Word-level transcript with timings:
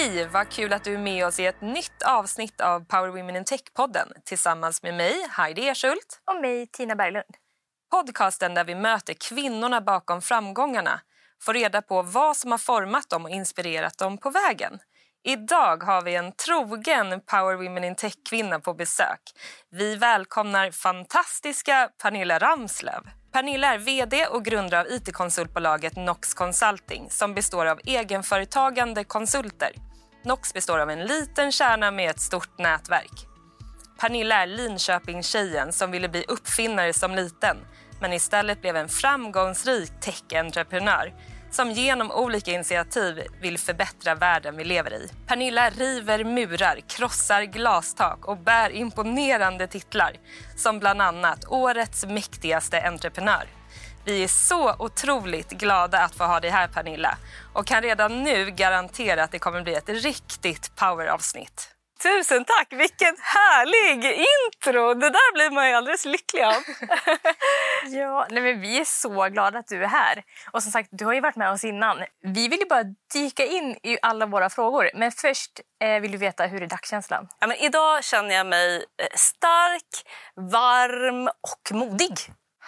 Hej! 0.00 0.26
Vad 0.26 0.48
kul 0.48 0.72
att 0.72 0.84
du 0.84 0.94
är 0.94 0.98
med 0.98 1.26
oss 1.26 1.40
i 1.40 1.46
ett 1.46 1.60
nytt 1.60 2.02
avsnitt 2.02 2.60
av 2.60 2.84
Power 2.84 3.08
Women 3.08 3.36
in 3.36 3.44
Tech-podden 3.44 4.08
tillsammans 4.24 4.82
med 4.82 4.94
mig, 4.94 5.26
Heidi 5.30 5.68
Erschult. 5.68 6.20
Och 6.26 6.40
mig, 6.40 6.66
Tina 6.66 6.94
Berglund. 6.96 7.34
Podcasten 7.90 8.54
där 8.54 8.64
vi 8.64 8.74
möter 8.74 9.14
kvinnorna 9.14 9.80
bakom 9.80 10.22
framgångarna 10.22 11.00
får 11.42 11.54
reda 11.54 11.82
på 11.82 12.02
vad 12.02 12.36
som 12.36 12.50
har 12.50 12.58
format 12.58 13.10
dem 13.10 13.24
och 13.24 13.30
inspirerat 13.30 13.98
dem 13.98 14.18
på 14.18 14.30
vägen. 14.30 14.78
Idag 15.24 15.82
har 15.82 16.02
vi 16.02 16.14
en 16.14 16.32
trogen 16.32 17.20
Power 17.26 17.54
Women 17.54 17.84
in 17.84 17.96
Tech-kvinna 17.96 18.60
på 18.60 18.74
besök. 18.74 19.20
Vi 19.70 19.96
välkomnar 19.96 20.70
fantastiska 20.70 21.90
Pernilla 22.02 22.38
Ramslöv. 22.38 23.02
Pernilla 23.32 23.74
är 23.74 23.78
vd 23.78 24.26
och 24.26 24.44
grundare 24.44 24.80
av 24.80 24.86
it-konsultbolaget 24.86 25.96
Nox 25.96 26.34
Consulting 26.34 27.10
som 27.10 27.34
består 27.34 27.66
av 27.66 27.80
egenföretagande 27.84 29.04
konsulter. 29.04 29.89
Nox 30.24 30.54
består 30.54 30.78
av 30.78 30.90
en 30.90 31.04
liten 31.04 31.52
kärna 31.52 31.90
med 31.90 32.10
ett 32.10 32.20
stort 32.20 32.58
nätverk. 32.58 33.26
Pernilla 34.00 34.42
är 34.42 34.46
Linköpingstjejen 34.46 35.72
som 35.72 35.90
ville 35.90 36.08
bli 36.08 36.24
uppfinnare 36.28 36.92
som 36.92 37.14
liten 37.14 37.56
men 38.00 38.12
istället 38.12 38.60
blev 38.60 38.76
en 38.76 38.88
framgångsrik 38.88 39.92
tech-entreprenör 40.00 41.14
som 41.50 41.70
genom 41.70 42.10
olika 42.10 42.50
initiativ 42.50 43.22
vill 43.40 43.58
förbättra 43.58 44.14
världen 44.14 44.56
vi 44.56 44.64
lever 44.64 44.94
i. 44.94 45.10
Pernilla 45.26 45.70
river 45.70 46.24
murar, 46.24 46.80
krossar 46.88 47.42
glastak 47.42 48.28
och 48.28 48.38
bär 48.38 48.70
imponerande 48.70 49.66
titlar 49.66 50.16
som 50.56 50.78
bland 50.78 51.02
annat 51.02 51.44
Årets 51.48 52.06
mäktigaste 52.06 52.82
entreprenör. 52.82 53.59
Vi 54.10 54.24
är 54.24 54.28
så 54.28 54.74
otroligt 54.78 55.50
glada 55.50 55.98
att 55.98 56.14
få 56.14 56.24
ha 56.24 56.40
dig 56.40 56.50
här 56.50 56.68
Pernilla 56.68 57.18
och 57.52 57.66
kan 57.66 57.82
redan 57.82 58.22
nu 58.22 58.50
garantera 58.50 59.24
att 59.24 59.32
det 59.32 59.38
kommer 59.38 59.62
bli 59.62 59.74
ett 59.74 59.88
riktigt 59.88 60.76
poweravsnitt. 60.76 61.70
Tusen 62.02 62.44
tack! 62.44 62.72
Vilken 62.72 63.16
härlig 63.20 64.04
intro! 64.04 64.94
Det 64.94 65.10
där 65.10 65.32
blir 65.32 65.50
man 65.50 65.68
ju 65.68 65.74
alldeles 65.74 66.04
lycklig 66.04 66.42
av. 66.42 66.62
ja, 67.86 68.26
nej 68.30 68.42
men 68.42 68.60
vi 68.60 68.80
är 68.80 68.84
så 68.84 69.28
glada 69.28 69.58
att 69.58 69.68
du 69.68 69.82
är 69.84 69.88
här. 69.88 70.22
Och 70.50 70.62
som 70.62 70.72
sagt, 70.72 70.88
du 70.92 71.04
har 71.04 71.12
ju 71.12 71.20
varit 71.20 71.36
med 71.36 71.50
oss 71.50 71.64
innan. 71.64 71.98
Vi 72.22 72.48
vill 72.48 72.60
ju 72.60 72.66
bara 72.66 72.84
dyka 73.12 73.46
in 73.46 73.78
i 73.82 73.98
alla 74.02 74.26
våra 74.26 74.50
frågor. 74.50 74.90
Men 74.94 75.12
först 75.12 75.60
eh, 75.82 76.00
vill 76.00 76.12
du 76.12 76.18
veta 76.18 76.46
hur 76.46 76.62
är 76.62 76.66
dagskänslan? 76.66 77.28
Ja, 77.40 77.46
men 77.46 77.56
idag 77.56 78.04
känner 78.04 78.34
jag 78.34 78.46
mig 78.46 78.76
eh, 78.76 79.06
stark, 79.14 80.06
varm 80.36 81.28
och 81.28 81.72
modig. 81.76 82.14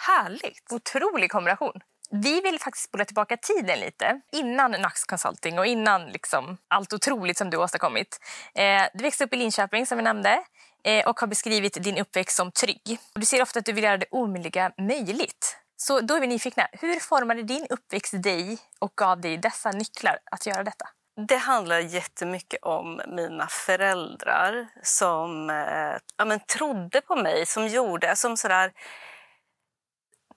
Härligt! 0.06 0.72
Otrolig 0.72 1.31
kombination. 1.31 1.72
Vi 2.11 2.41
vill 2.41 2.58
faktiskt 2.58 2.84
spola 2.84 3.05
tillbaka 3.05 3.36
tiden 3.36 3.81
lite, 3.81 4.20
innan 4.33 4.70
Nax 4.70 5.05
Consulting 5.05 5.58
och 5.58 5.67
innan 5.67 6.06
liksom 6.06 6.58
allt 6.69 6.92
otroligt 6.92 7.39
som 7.39 7.50
du 7.50 7.56
har 7.56 7.64
åstadkommit. 7.64 8.19
Eh, 8.55 8.83
du 8.95 9.03
växte 9.03 9.25
upp 9.25 9.33
i 9.33 9.36
Linköping 9.36 9.86
som 9.86 9.98
vi 9.98 10.05
nämnde 10.05 10.45
eh, 10.84 11.08
och 11.08 11.20
har 11.20 11.27
beskrivit 11.27 11.84
din 11.84 11.98
uppväxt 11.98 12.36
som 12.36 12.53
trygg. 12.53 12.98
Du 13.14 13.27
ser 13.27 13.42
ofta 13.42 13.58
att 13.58 13.64
du 13.64 13.73
vill 13.73 13.84
göra 13.84 13.97
det 13.97 14.06
omöjliga 14.11 14.73
möjligt. 14.78 15.56
Så 15.77 16.00
då 16.00 16.14
är 16.14 16.20
vi 16.20 16.27
nyfikna. 16.27 16.67
Hur 16.73 17.00
formade 17.00 17.42
din 17.42 17.67
uppväxt 17.70 18.23
dig 18.23 18.58
och 18.78 18.92
gav 18.97 19.20
dig 19.20 19.36
dessa 19.36 19.70
nycklar 19.70 20.19
att 20.30 20.47
göra 20.47 20.64
detta? 20.64 20.89
Det 21.28 21.36
handlar 21.36 21.78
jättemycket 21.78 22.62
om 22.62 23.00
mina 23.06 23.47
föräldrar 23.47 24.69
som 24.83 25.50
eh, 25.50 25.98
ja, 26.17 26.25
men, 26.25 26.41
trodde 26.41 27.00
på 27.00 27.17
mig, 27.17 27.47
som 27.47 27.67
gjorde, 27.67 28.17
som 28.17 28.36
sådär 28.36 28.73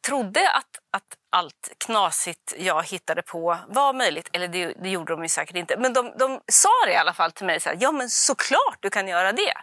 trodde 0.06 0.50
att, 0.50 0.80
att 0.98 1.18
allt 1.36 1.74
knasigt 1.78 2.54
jag 2.58 2.84
hittade 2.84 3.22
på 3.22 3.58
var 3.68 3.94
möjligt. 3.94 4.30
Eller 4.34 4.48
det, 4.48 4.74
det 4.84 4.90
gjorde 4.90 5.14
de 5.14 5.24
ju 5.24 5.30
säkert 5.30 5.56
inte. 5.56 5.78
Men 5.78 5.94
de, 5.94 6.14
de 6.18 6.42
sa 6.48 6.70
det 6.86 6.94
i 6.94 6.96
alla 6.96 7.14
fall 7.14 7.32
till 7.32 7.46
mig. 7.46 7.60
Så 7.60 7.70
här, 7.70 7.78
ja 7.80 7.92
men 7.92 8.10
såklart 8.10 8.78
du 8.80 8.90
kan 8.90 9.08
göra 9.08 9.32
det. 9.32 9.54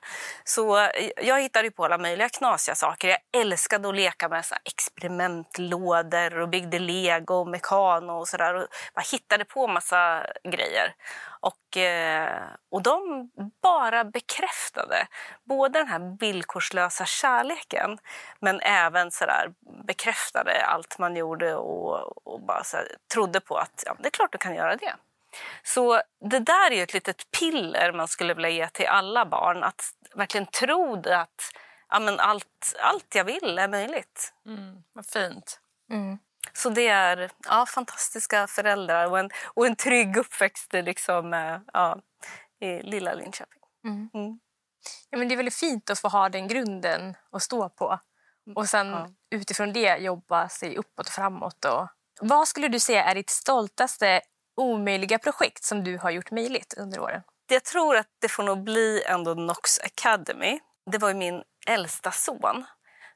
Så 0.44 0.78
eh, 0.78 1.10
jag 1.16 1.42
hittade 1.42 1.70
på 1.70 1.84
alla 1.84 1.98
möjliga 1.98 2.28
knasiga 2.28 2.74
saker. 2.74 3.08
Jag 3.08 3.40
älskade 3.40 3.88
att 3.88 3.94
leka 3.94 4.28
med 4.28 4.44
så 4.44 4.54
experimentlådor 4.64 6.38
och 6.40 6.48
byggde 6.48 6.78
lego 6.78 7.34
och 7.34 7.48
mekano 7.48 8.12
och 8.12 8.28
sådär. 8.28 8.54
Och 8.54 8.66
bara 8.94 9.04
hittade 9.12 9.44
på 9.44 9.66
massa 9.66 10.26
grejer. 10.44 10.94
Och, 11.42 11.76
eh, 11.76 12.42
och 12.70 12.82
de 12.82 13.30
bara 13.62 14.04
bekräftade 14.04 15.06
både 15.44 15.78
den 15.78 15.88
här 15.88 16.18
villkorslösa 16.20 17.04
kärleken 17.06 17.98
men 18.40 18.60
även 18.60 19.10
så 19.10 19.26
där, 19.26 19.52
bekräftade 19.86 20.64
allt 20.66 20.98
man 20.98 21.16
gjorde 21.16 21.56
och, 21.62 22.26
och 22.26 22.40
bara 22.40 22.62
här, 22.72 22.96
trodde 23.12 23.40
på 23.40 23.56
att 23.56 23.82
ja, 23.86 23.96
det 23.98 24.08
är 24.08 24.10
klart 24.10 24.32
du 24.32 24.38
kan 24.38 24.54
göra 24.54 24.76
det. 24.76 24.94
Så 25.62 26.02
det 26.30 26.38
där 26.38 26.72
är 26.72 26.82
ett 26.82 26.94
litet 26.94 27.30
piller 27.38 27.92
man 27.92 28.08
skulle 28.08 28.34
vilja 28.34 28.50
ge 28.50 28.68
till 28.68 28.86
alla 28.86 29.26
barn. 29.26 29.64
Att 29.64 29.82
verkligen 30.14 30.46
tro 30.46 31.02
att 31.08 31.52
ja, 31.88 31.98
men 32.00 32.20
allt, 32.20 32.74
allt 32.80 33.14
jag 33.14 33.24
vill 33.24 33.58
är 33.58 33.68
möjligt. 33.68 34.32
Mm, 34.46 34.82
vad 34.92 35.06
fint. 35.06 35.60
Mm. 35.90 36.18
Så 36.52 36.70
det 36.70 36.88
är 36.88 37.30
ja, 37.48 37.66
fantastiska 37.66 38.46
föräldrar 38.46 39.10
och 39.10 39.18
en, 39.18 39.30
och 39.44 39.66
en 39.66 39.76
trygg 39.76 40.16
uppväxt 40.16 40.72
liksom, 40.72 41.34
eh, 41.34 41.58
ja, 41.72 42.00
i 42.60 42.82
lilla 42.82 43.14
Linköping. 43.14 43.62
Mm. 43.84 44.10
Mm. 44.14 44.40
Ja, 45.10 45.18
men 45.18 45.28
det 45.28 45.34
är 45.34 45.36
väldigt 45.36 45.54
fint 45.54 45.90
att 45.90 45.98
få 45.98 46.08
ha 46.08 46.28
den 46.28 46.48
grunden 46.48 47.14
att 47.32 47.42
stå 47.42 47.68
på. 47.68 48.00
Och 48.54 48.68
sen 48.68 48.88
ja. 48.88 49.08
utifrån 49.30 49.72
det 49.72 49.96
jobba 49.96 50.48
sig 50.48 50.76
uppåt 50.76 51.06
och 51.06 51.12
framåt. 51.12 51.64
Och... 51.64 51.88
Vad 52.20 52.48
skulle 52.48 52.68
du 52.68 52.80
säga 52.80 53.04
är 53.04 53.14
ditt 53.14 53.30
stoltaste 53.30 54.20
omöjliga 54.56 55.18
projekt 55.18 55.64
som 55.64 55.84
du 55.84 55.98
har 55.98 56.10
gjort 56.10 56.30
möjligt 56.30 56.74
under 56.76 57.00
åren? 57.00 57.22
Jag 57.50 57.64
tror 57.64 57.96
att 57.96 58.08
det 58.20 58.28
får 58.28 58.42
nog 58.42 58.64
bli 58.64 59.02
ändå 59.06 59.34
Nox 59.34 59.78
Academy. 59.78 60.60
Det 60.90 60.98
var 60.98 61.08
ju 61.08 61.14
min 61.14 61.42
äldsta 61.66 62.10
son 62.10 62.64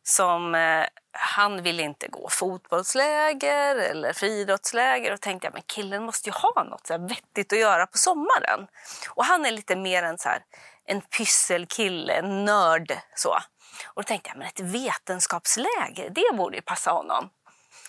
som 0.02 0.54
eh, 0.54 0.84
han 1.12 1.62
ville 1.62 1.82
inte 1.82 2.08
gå 2.08 2.28
fotbollsläger 2.28 3.76
eller 3.76 4.12
friidrottsläger 4.12 5.12
och 5.12 5.20
tänkte 5.20 5.46
jag 5.46 5.54
men 5.54 5.62
killen 5.66 6.02
måste 6.02 6.28
ju 6.28 6.32
ha 6.32 6.64
något 6.64 6.86
så 6.86 6.92
här 6.92 7.08
vettigt 7.08 7.52
att 7.52 7.58
göra 7.58 7.86
på 7.86 7.98
sommaren. 7.98 8.66
Och 9.10 9.24
han 9.24 9.46
är 9.46 9.50
lite 9.50 9.76
mer 9.76 10.02
en, 10.02 10.18
så 10.18 10.28
här, 10.28 10.42
en 10.84 11.00
pysselkille, 11.00 12.12
en 12.12 12.44
nörd. 12.44 12.92
Så. 13.14 13.38
Och 13.84 14.02
då 14.02 14.06
tänkte 14.06 14.30
jag 14.30 14.38
men 14.38 14.46
ett 14.46 14.60
vetenskapsläger, 14.60 16.10
det 16.10 16.36
borde 16.36 16.56
ju 16.56 16.62
passa 16.62 16.90
honom. 16.90 17.30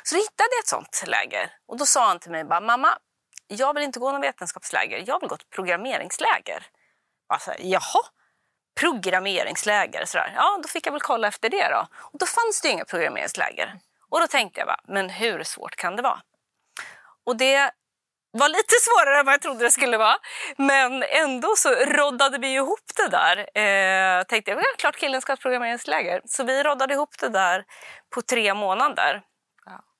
Så 0.04 0.16
då 0.16 0.22
hittade 0.22 0.50
jag 0.52 0.60
ett 0.60 0.68
sånt 0.68 1.04
läger 1.08 1.52
och 1.68 1.78
då 1.78 1.86
sa 1.86 2.08
han 2.08 2.20
till 2.20 2.32
mig 2.32 2.44
bara, 2.44 2.62
mamma, 2.62 2.98
jag 3.48 3.74
vill 3.74 3.84
inte 3.84 4.00
gå 4.00 4.12
något 4.12 4.24
vetenskapsläger, 4.24 5.04
jag 5.08 5.20
vill 5.20 5.30
gå 5.30 5.36
ett 5.36 5.50
programmeringsläger. 5.50 6.66
Alltså, 7.28 7.52
Jaha, 7.60 8.02
programmeringsläger. 8.80 10.06
Sådär. 10.06 10.34
Ja, 10.36 10.60
då 10.64 10.68
fick 10.68 10.88
jag 10.88 10.92
väl 10.92 11.02
kolla 11.02 11.28
efter 11.28 11.50
det 11.50 11.70
då. 11.70 11.88
Och 11.96 12.20
då 12.20 12.26
fanns 12.26 12.62
det 12.62 12.68
ju 12.68 12.74
inga 12.74 12.86
programmeringsläger. 12.86 13.80
Och 14.10 14.20
då 14.20 14.28
tänkte 14.28 14.60
jag 14.60 14.68
bara, 14.68 14.82
men 14.88 15.10
hur 15.10 15.44
svårt 15.44 15.76
kan 15.76 15.96
det 15.96 16.02
vara? 16.02 16.22
Och 17.26 17.38
det 17.38 17.72
var 18.38 18.50
lite 18.50 18.76
svårare 18.82 19.20
än 19.20 19.26
vad 19.26 19.34
jag 19.34 19.42
trodde 19.42 19.64
det 19.64 19.72
skulle 19.72 19.98
vara. 19.98 20.18
Men 20.58 21.04
ändå 21.04 21.54
så 21.58 21.70
roddade 21.70 22.38
vi 22.38 22.54
ihop 22.54 22.86
det 22.96 23.08
där. 23.08 23.38
Eh, 23.38 24.24
tänkte 24.24 24.52
jag, 24.52 24.60
ja, 24.60 24.66
klart 24.78 24.96
killen 24.96 25.22
ska 25.22 25.32
ha 25.32 25.36
ett 25.36 25.42
programmeringsläger. 25.42 26.22
Så 26.26 26.44
vi 26.44 26.64
roddade 26.64 26.94
ihop 26.94 27.18
det 27.20 27.30
där 27.30 27.66
på 28.14 28.22
tre 28.22 28.54
månader. 28.54 29.24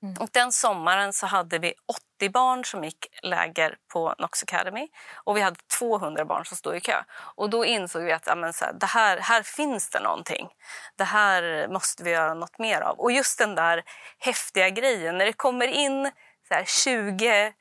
Mm. 0.02 0.14
Och 0.20 0.28
den 0.32 0.52
sommaren 0.52 1.12
så 1.12 1.26
hade 1.26 1.58
vi 1.58 1.74
80 2.18 2.30
barn 2.30 2.64
som 2.64 2.84
gick 2.84 3.06
läger 3.22 3.76
på 3.92 4.14
Nox 4.18 4.42
Academy 4.42 4.88
och 5.24 5.36
vi 5.36 5.40
hade 5.40 5.56
200 5.78 6.24
barn 6.24 6.44
som 6.44 6.56
stod 6.56 6.76
i 6.76 6.80
kö. 6.80 7.02
Och 7.34 7.50
då 7.50 7.64
insåg 7.64 8.02
vi 8.02 8.12
att 8.12 8.26
ja, 8.26 8.52
så 8.52 8.64
här, 8.64 8.72
det 8.72 8.86
här, 8.86 9.18
här 9.18 9.42
finns 9.42 9.90
det 9.90 10.00
någonting. 10.00 10.48
Det 10.96 11.04
här 11.04 11.68
måste 11.68 12.02
vi 12.02 12.10
göra 12.10 12.34
något 12.34 12.58
mer 12.58 12.80
av. 12.80 12.98
Och 12.98 13.12
just 13.12 13.38
den 13.38 13.54
där 13.54 13.82
häftiga 14.18 14.70
grejen 14.70 15.18
när 15.18 15.24
det 15.24 15.32
kommer 15.32 15.66
in 15.66 16.10
så 16.48 16.54
här, 16.54 16.64
20 16.64 17.52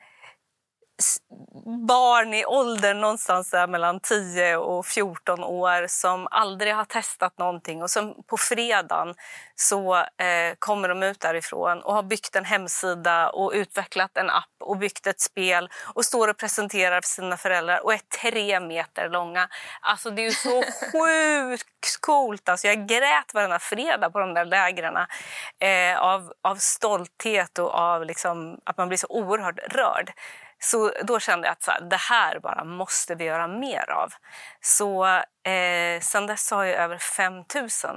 barn 1.88 2.34
i 2.34 2.46
åldern 2.46 3.02
någonstans 3.02 3.50
där 3.50 3.68
mellan 3.68 4.00
10 4.00 4.58
och 4.58 4.86
14 4.86 5.44
år 5.44 5.88
som 5.88 6.28
aldrig 6.32 6.76
har 6.76 6.86
testat 6.86 7.38
någonting 7.38 7.84
och 7.84 7.90
som 7.90 8.24
på 8.28 8.38
fredagen 8.38 9.16
så 9.56 9.96
eh, 9.96 10.56
kommer 10.60 10.90
de 10.90 11.04
ut 11.04 11.20
därifrån 11.20 11.82
och 11.82 11.94
har 11.94 12.04
byggt 12.04 12.36
en 12.36 12.46
hemsida 12.46 13.30
och 13.30 13.52
utvecklat 13.56 14.18
en 14.18 14.30
app 14.30 14.44
och 14.60 14.78
byggt 14.78 15.08
ett 15.08 15.22
spel 15.22 15.70
och 15.94 16.06
står 16.06 16.28
och 16.28 16.38
presenterar 16.38 17.02
för 17.02 17.08
sina 17.08 17.38
föräldrar 17.38 17.86
och 17.86 17.94
är 17.94 18.02
tre 18.22 18.60
meter 18.60 19.10
långa. 19.10 19.50
Alltså 19.82 20.10
det 20.10 20.26
är 20.26 20.32
så 20.32 20.64
sjukt 20.92 22.02
coolt. 22.02 22.50
Alltså 22.50 22.68
jag 22.68 22.88
grät 22.88 23.34
varenda 23.34 23.60
fredag 23.60 24.10
på 24.10 24.20
de 24.20 24.34
där 24.34 24.46
lägren 24.46 24.98
eh, 25.60 26.00
av, 26.00 26.34
av 26.42 26.56
stolthet 26.56 27.60
och 27.60 27.74
av 27.74 28.06
liksom, 28.06 28.60
att 28.64 28.78
man 28.78 28.88
blir 28.88 28.98
så 28.98 29.08
oerhört 29.10 29.60
rörd. 29.60 30.12
Så 30.60 30.92
då 31.04 31.20
kände 31.20 31.48
jag 31.48 31.52
att 31.52 31.64
så 31.64 31.72
här, 31.72 31.82
det 31.82 31.98
här 31.98 32.40
bara 32.40 32.64
måste 32.64 33.16
vi 33.16 33.24
göra 33.24 33.48
mer 33.48 33.90
av. 33.90 34.14
Så 34.62 35.06
eh, 35.50 36.02
sen 36.02 36.28
dess 36.28 36.52
har 36.52 36.64
ju 36.64 36.74
över 36.74 36.98
5 36.98 37.34
000 37.34 37.46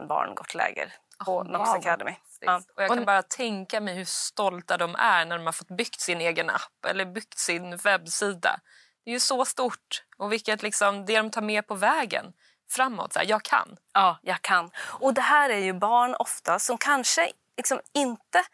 barn 0.09 0.35
gått 0.35 0.55
läger 0.55 0.95
på 1.25 1.39
oh, 1.39 1.45
Nox 1.45 1.69
wow. 1.69 1.77
Academy. 1.77 2.15
Ja. 2.41 2.62
Och 2.77 2.83
jag 2.83 2.89
kan 2.89 3.05
bara 3.05 3.23
tänka 3.23 3.81
mig 3.81 3.95
hur 3.95 4.05
stolta 4.05 4.77
de 4.77 4.95
är 4.95 5.25
när 5.25 5.39
de 5.39 5.47
har 5.47 5.53
fått 5.53 5.77
byggt 5.77 6.01
sin 6.01 6.21
egen 6.21 6.51
app 6.51 6.85
eller 6.87 7.05
byggt 7.05 7.39
sin 7.39 7.77
webbsida. 7.77 8.61
Det 9.05 9.11
är 9.11 9.12
ju 9.12 9.21
så 9.21 9.45
stort. 9.45 10.05
Och 10.17 10.33
vilket 10.33 10.62
liksom, 10.62 11.07
det 11.07 11.17
de 11.17 11.31
tar 11.31 11.43
med 11.43 11.67
på 11.67 11.75
vägen 11.75 12.33
framåt. 12.71 13.12
Så 13.12 13.19
här, 13.19 13.27
jag 13.27 13.43
kan. 13.43 13.77
Ja, 13.95 14.19
jag 14.23 14.43
kan. 14.43 14.71
Och 14.79 15.15
det 15.15 15.21
här 15.21 15.51
är 15.51 15.59
ju 15.59 15.73
barn 15.73 16.15
ofta 16.15 16.59
som 16.59 16.79
kanske 16.79 17.31
liksom 17.57 17.81
inte 17.93 18.45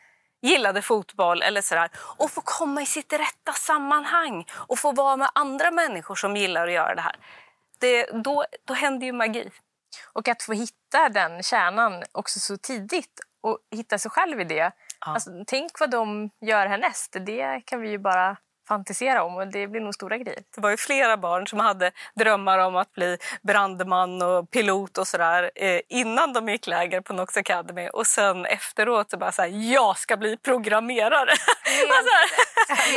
gillade 0.46 0.82
fotboll 0.82 1.43
eller 1.43 1.60
sådär 1.60 1.90
och 1.96 2.31
få 2.31 2.40
komma 2.44 2.82
i 2.82 2.87
sitt 2.87 3.12
rätta 3.12 3.52
sammanhang 3.52 4.46
och 4.52 4.78
få 4.78 4.93
vara 4.93 5.16
med 5.16 5.31
andra 5.34 5.70
människor 5.70 6.14
som 6.14 6.37
gillar 6.37 6.66
att 6.66 6.72
göra 6.72 6.94
det 6.94 7.00
här. 7.00 7.16
Det, 7.78 8.06
då, 8.06 8.44
då 8.64 8.75
händer 8.75 9.06
ju 9.06 9.12
magi. 9.12 9.50
Och 10.12 10.28
att 10.28 10.43
få 10.43 10.52
hitta 10.52 11.08
den 11.08 11.43
kärnan 11.43 12.02
också 12.12 12.40
så 12.40 12.56
tidigt 12.56 13.20
och 13.43 13.58
hitta 13.70 13.98
sig 13.98 14.10
själv 14.10 14.40
i 14.40 14.44
det. 14.44 14.72
Ja. 15.00 15.14
Alltså, 15.14 15.31
tänk 15.46 15.81
vad 15.81 15.90
de 15.90 16.31
gör 16.40 16.66
härnäst. 16.66 17.16
Det 17.20 17.62
kan 17.64 17.81
vi 17.81 17.90
ju 17.90 17.98
bara 17.98 18.37
fantisera 18.68 19.24
om 19.24 19.36
och 19.36 19.46
det 19.46 19.66
blir 19.66 19.80
nog 19.80 19.94
stora 19.94 20.18
grejer. 20.18 20.42
Det 20.54 20.60
var 20.60 20.70
ju 20.70 20.76
flera 20.76 21.16
barn 21.16 21.46
som 21.46 21.60
hade 21.60 21.90
drömmar 22.14 22.58
om 22.58 22.76
att 22.76 22.92
bli 22.92 23.18
brandman 23.42 24.22
och 24.22 24.50
pilot 24.50 24.98
och 24.98 25.08
sådär 25.08 25.50
eh, 25.54 25.80
innan 25.88 26.32
de 26.32 26.48
gick 26.48 26.66
läger 26.66 27.00
på 27.00 27.12
Nox 27.12 27.36
Academy 27.36 27.88
och 27.92 28.06
sen 28.06 28.46
efteråt 28.46 29.10
så 29.10 29.16
bara 29.16 29.32
så 29.32 29.42
här, 29.42 29.72
jag 29.72 29.98
ska 29.98 30.16
bli 30.16 30.36
programmerare. 30.36 31.30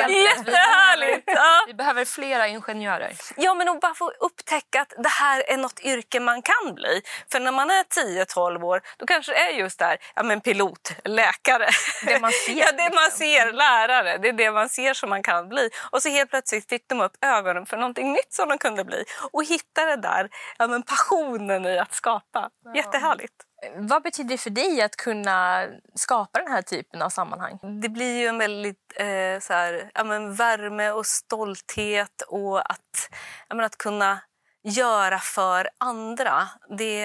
Jättehärligt! 0.10 1.24
Ja. 1.26 1.64
Vi 1.68 1.74
behöver 1.74 2.06
flera 2.06 2.48
ingenjörer. 2.48 3.14
Ja, 3.38 3.54
men 3.54 3.70
att 3.70 3.82
bara 3.82 3.94
få 3.94 4.12
upptäcka 4.20 4.82
att 4.82 4.94
det 4.98 5.10
här 5.10 5.44
är 5.48 5.58
något 5.58 5.80
yrke 5.80 6.20
man 6.20 6.42
kan 6.42 6.76
bli. 6.76 7.02
För 7.32 7.40
när 7.40 7.52
man 7.52 7.70
är 7.70 7.84
10-12 7.84 8.64
år, 8.64 8.82
då 8.98 9.06
kanske 9.06 9.32
det 9.32 9.38
är 9.38 9.52
just 9.52 9.80
där, 9.80 9.98
ja 10.16 10.24
men 10.24 10.42
pilot, 10.42 10.92
läkare. 11.04 11.70
Det 12.06 12.20
man 12.20 12.32
ser. 12.32 12.54
ja, 12.60 12.72
det 12.72 12.96
man 12.96 13.12
ser, 13.12 13.54
lärare. 13.54 14.18
Det 14.18 14.30
är 14.30 14.34
det 14.34 14.52
man 14.52 14.70
ser 14.70 14.94
som 14.94 15.10
man 15.10 15.24
kan 15.24 15.50
bli. 15.50 15.59
Och 15.92 16.02
så 16.04 16.10
helt 16.10 16.30
plötsligt 16.30 16.70
fick 16.70 16.90
de 16.90 17.02
upp 17.02 17.18
ögonen 17.22 17.66
för 17.66 17.78
någonting 17.78 18.12
nytt 18.12 18.34
som 18.34 18.50
de 18.50 18.58
kunde 18.58 18.84
bli. 18.84 19.04
Och 19.32 19.44
hittade 19.44 19.96
där 19.96 20.30
ja, 20.58 20.68
men 20.68 20.84
passionen 20.84 21.66
i 21.66 21.80
att 21.80 21.94
skapa. 21.94 22.50
Jättehärligt. 22.76 23.34
Vad 23.76 24.04
betyder 24.04 24.30
det 24.30 24.38
för 24.38 24.50
dig 24.50 24.82
att 24.82 24.96
kunna 24.96 25.68
skapa 25.96 26.40
den 26.40 26.52
här 26.52 26.62
typen 26.62 27.02
av 27.02 27.10
sammanhang? 27.10 27.60
Det 27.82 27.90
blir 27.90 28.18
ju 28.18 28.28
en 28.28 28.38
väldigt 28.38 28.94
eh, 28.96 29.40
så 29.40 29.54
här, 29.54 29.92
ja, 29.94 30.04
men 30.04 30.34
värme 30.34 30.92
och 30.92 31.06
stolthet 31.06 32.22
och 32.28 32.72
att, 32.72 33.10
ja, 33.48 33.56
men 33.56 33.66
att 33.66 33.78
kunna 33.78 34.20
göra 34.64 35.20
för 35.20 35.70
andra. 35.78 36.48
Det, 36.78 37.02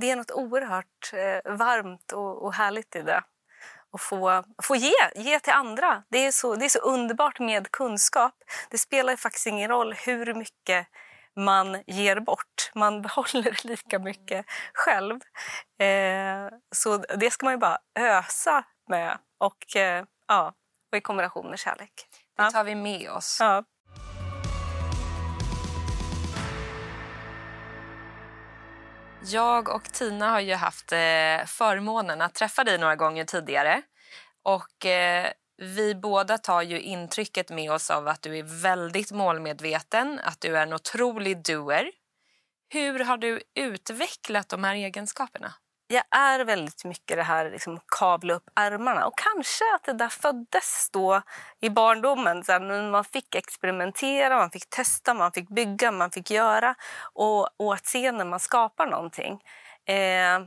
det 0.00 0.10
är 0.10 0.16
något 0.16 0.30
oerhört 0.30 1.12
eh, 1.12 1.52
varmt 1.52 2.12
och, 2.12 2.44
och 2.44 2.54
härligt 2.54 2.96
i 2.96 3.02
det. 3.02 3.22
Och 3.92 4.00
få, 4.00 4.44
få 4.62 4.76
ge, 4.76 4.92
ge 5.14 5.40
till 5.40 5.52
andra. 5.52 6.02
Det 6.08 6.26
är, 6.26 6.32
så, 6.32 6.54
det 6.54 6.64
är 6.64 6.68
så 6.68 6.78
underbart 6.78 7.38
med 7.38 7.70
kunskap. 7.70 8.34
Det 8.70 8.78
spelar 8.78 9.16
faktiskt 9.16 9.46
ingen 9.46 9.68
roll 9.68 9.94
hur 9.94 10.34
mycket 10.34 10.86
man 11.36 11.82
ger 11.86 12.20
bort. 12.20 12.70
Man 12.74 13.02
behåller 13.02 13.66
lika 13.66 13.98
mycket 13.98 14.46
själv. 14.74 15.20
Eh, 15.78 16.48
så 16.74 16.96
det 16.96 17.30
ska 17.30 17.46
man 17.46 17.54
ju 17.54 17.58
bara 17.58 17.78
ösa 17.98 18.64
med. 18.88 19.18
Och, 19.38 19.76
eh, 19.76 20.04
ja, 20.28 20.52
och 20.92 20.98
i 20.98 21.00
kombination 21.00 21.50
med 21.50 21.58
kärlek. 21.58 21.92
Det 22.36 22.50
tar 22.50 22.64
vi 22.64 22.74
med 22.74 23.10
oss. 23.10 23.36
Ja. 23.40 23.64
Jag 29.24 29.68
och 29.68 29.84
Tina 29.92 30.30
har 30.30 30.40
ju 30.40 30.54
haft 30.54 30.92
eh, 30.92 31.46
förmånen 31.46 32.22
att 32.22 32.34
träffa 32.34 32.64
dig 32.64 32.78
några 32.78 32.96
gånger 32.96 33.24
tidigare. 33.24 33.82
Och 34.42 34.86
eh, 34.86 35.32
vi 35.56 35.94
båda 35.94 36.38
tar 36.38 36.62
ju 36.62 36.80
intrycket 36.80 37.50
med 37.50 37.72
oss 37.72 37.90
av 37.90 38.08
att 38.08 38.22
du 38.22 38.38
är 38.38 38.62
väldigt 38.62 39.12
målmedveten, 39.12 40.20
att 40.24 40.40
du 40.40 40.56
är 40.56 40.62
en 40.62 40.72
otrolig 40.72 41.44
doer. 41.44 41.90
Hur 42.68 43.04
har 43.04 43.16
du 43.16 43.42
utvecklat 43.54 44.48
de 44.48 44.64
här 44.64 44.74
egenskaperna? 44.74 45.54
Jag 45.92 46.04
är 46.10 46.44
väldigt 46.44 46.84
mycket 46.84 47.16
det 47.16 47.22
här 47.22 47.50
liksom, 47.50 47.80
kavla 47.86 48.34
upp 48.34 48.50
ärmarna. 48.54 49.06
Och 49.06 49.18
kanske 49.18 49.64
att 49.74 49.84
det 49.84 49.92
där 49.92 50.08
föddes 50.08 50.90
då 50.92 51.22
i 51.60 51.70
barndomen. 51.70 52.44
Så 52.44 52.52
här, 52.52 52.90
man 52.90 53.04
fick 53.04 53.34
experimentera, 53.34 54.36
man 54.36 54.50
fick 54.50 54.70
testa, 54.70 55.14
man 55.14 55.32
fick 55.32 55.48
bygga, 55.48 55.92
man 55.92 56.10
fick 56.10 56.30
göra. 56.30 56.74
Och, 57.12 57.60
och 57.60 57.74
att 57.74 57.86
se 57.86 58.12
när 58.12 58.24
man 58.24 58.40
skapar 58.40 58.86
någonting. 58.86 59.32
Eh, 59.84 60.40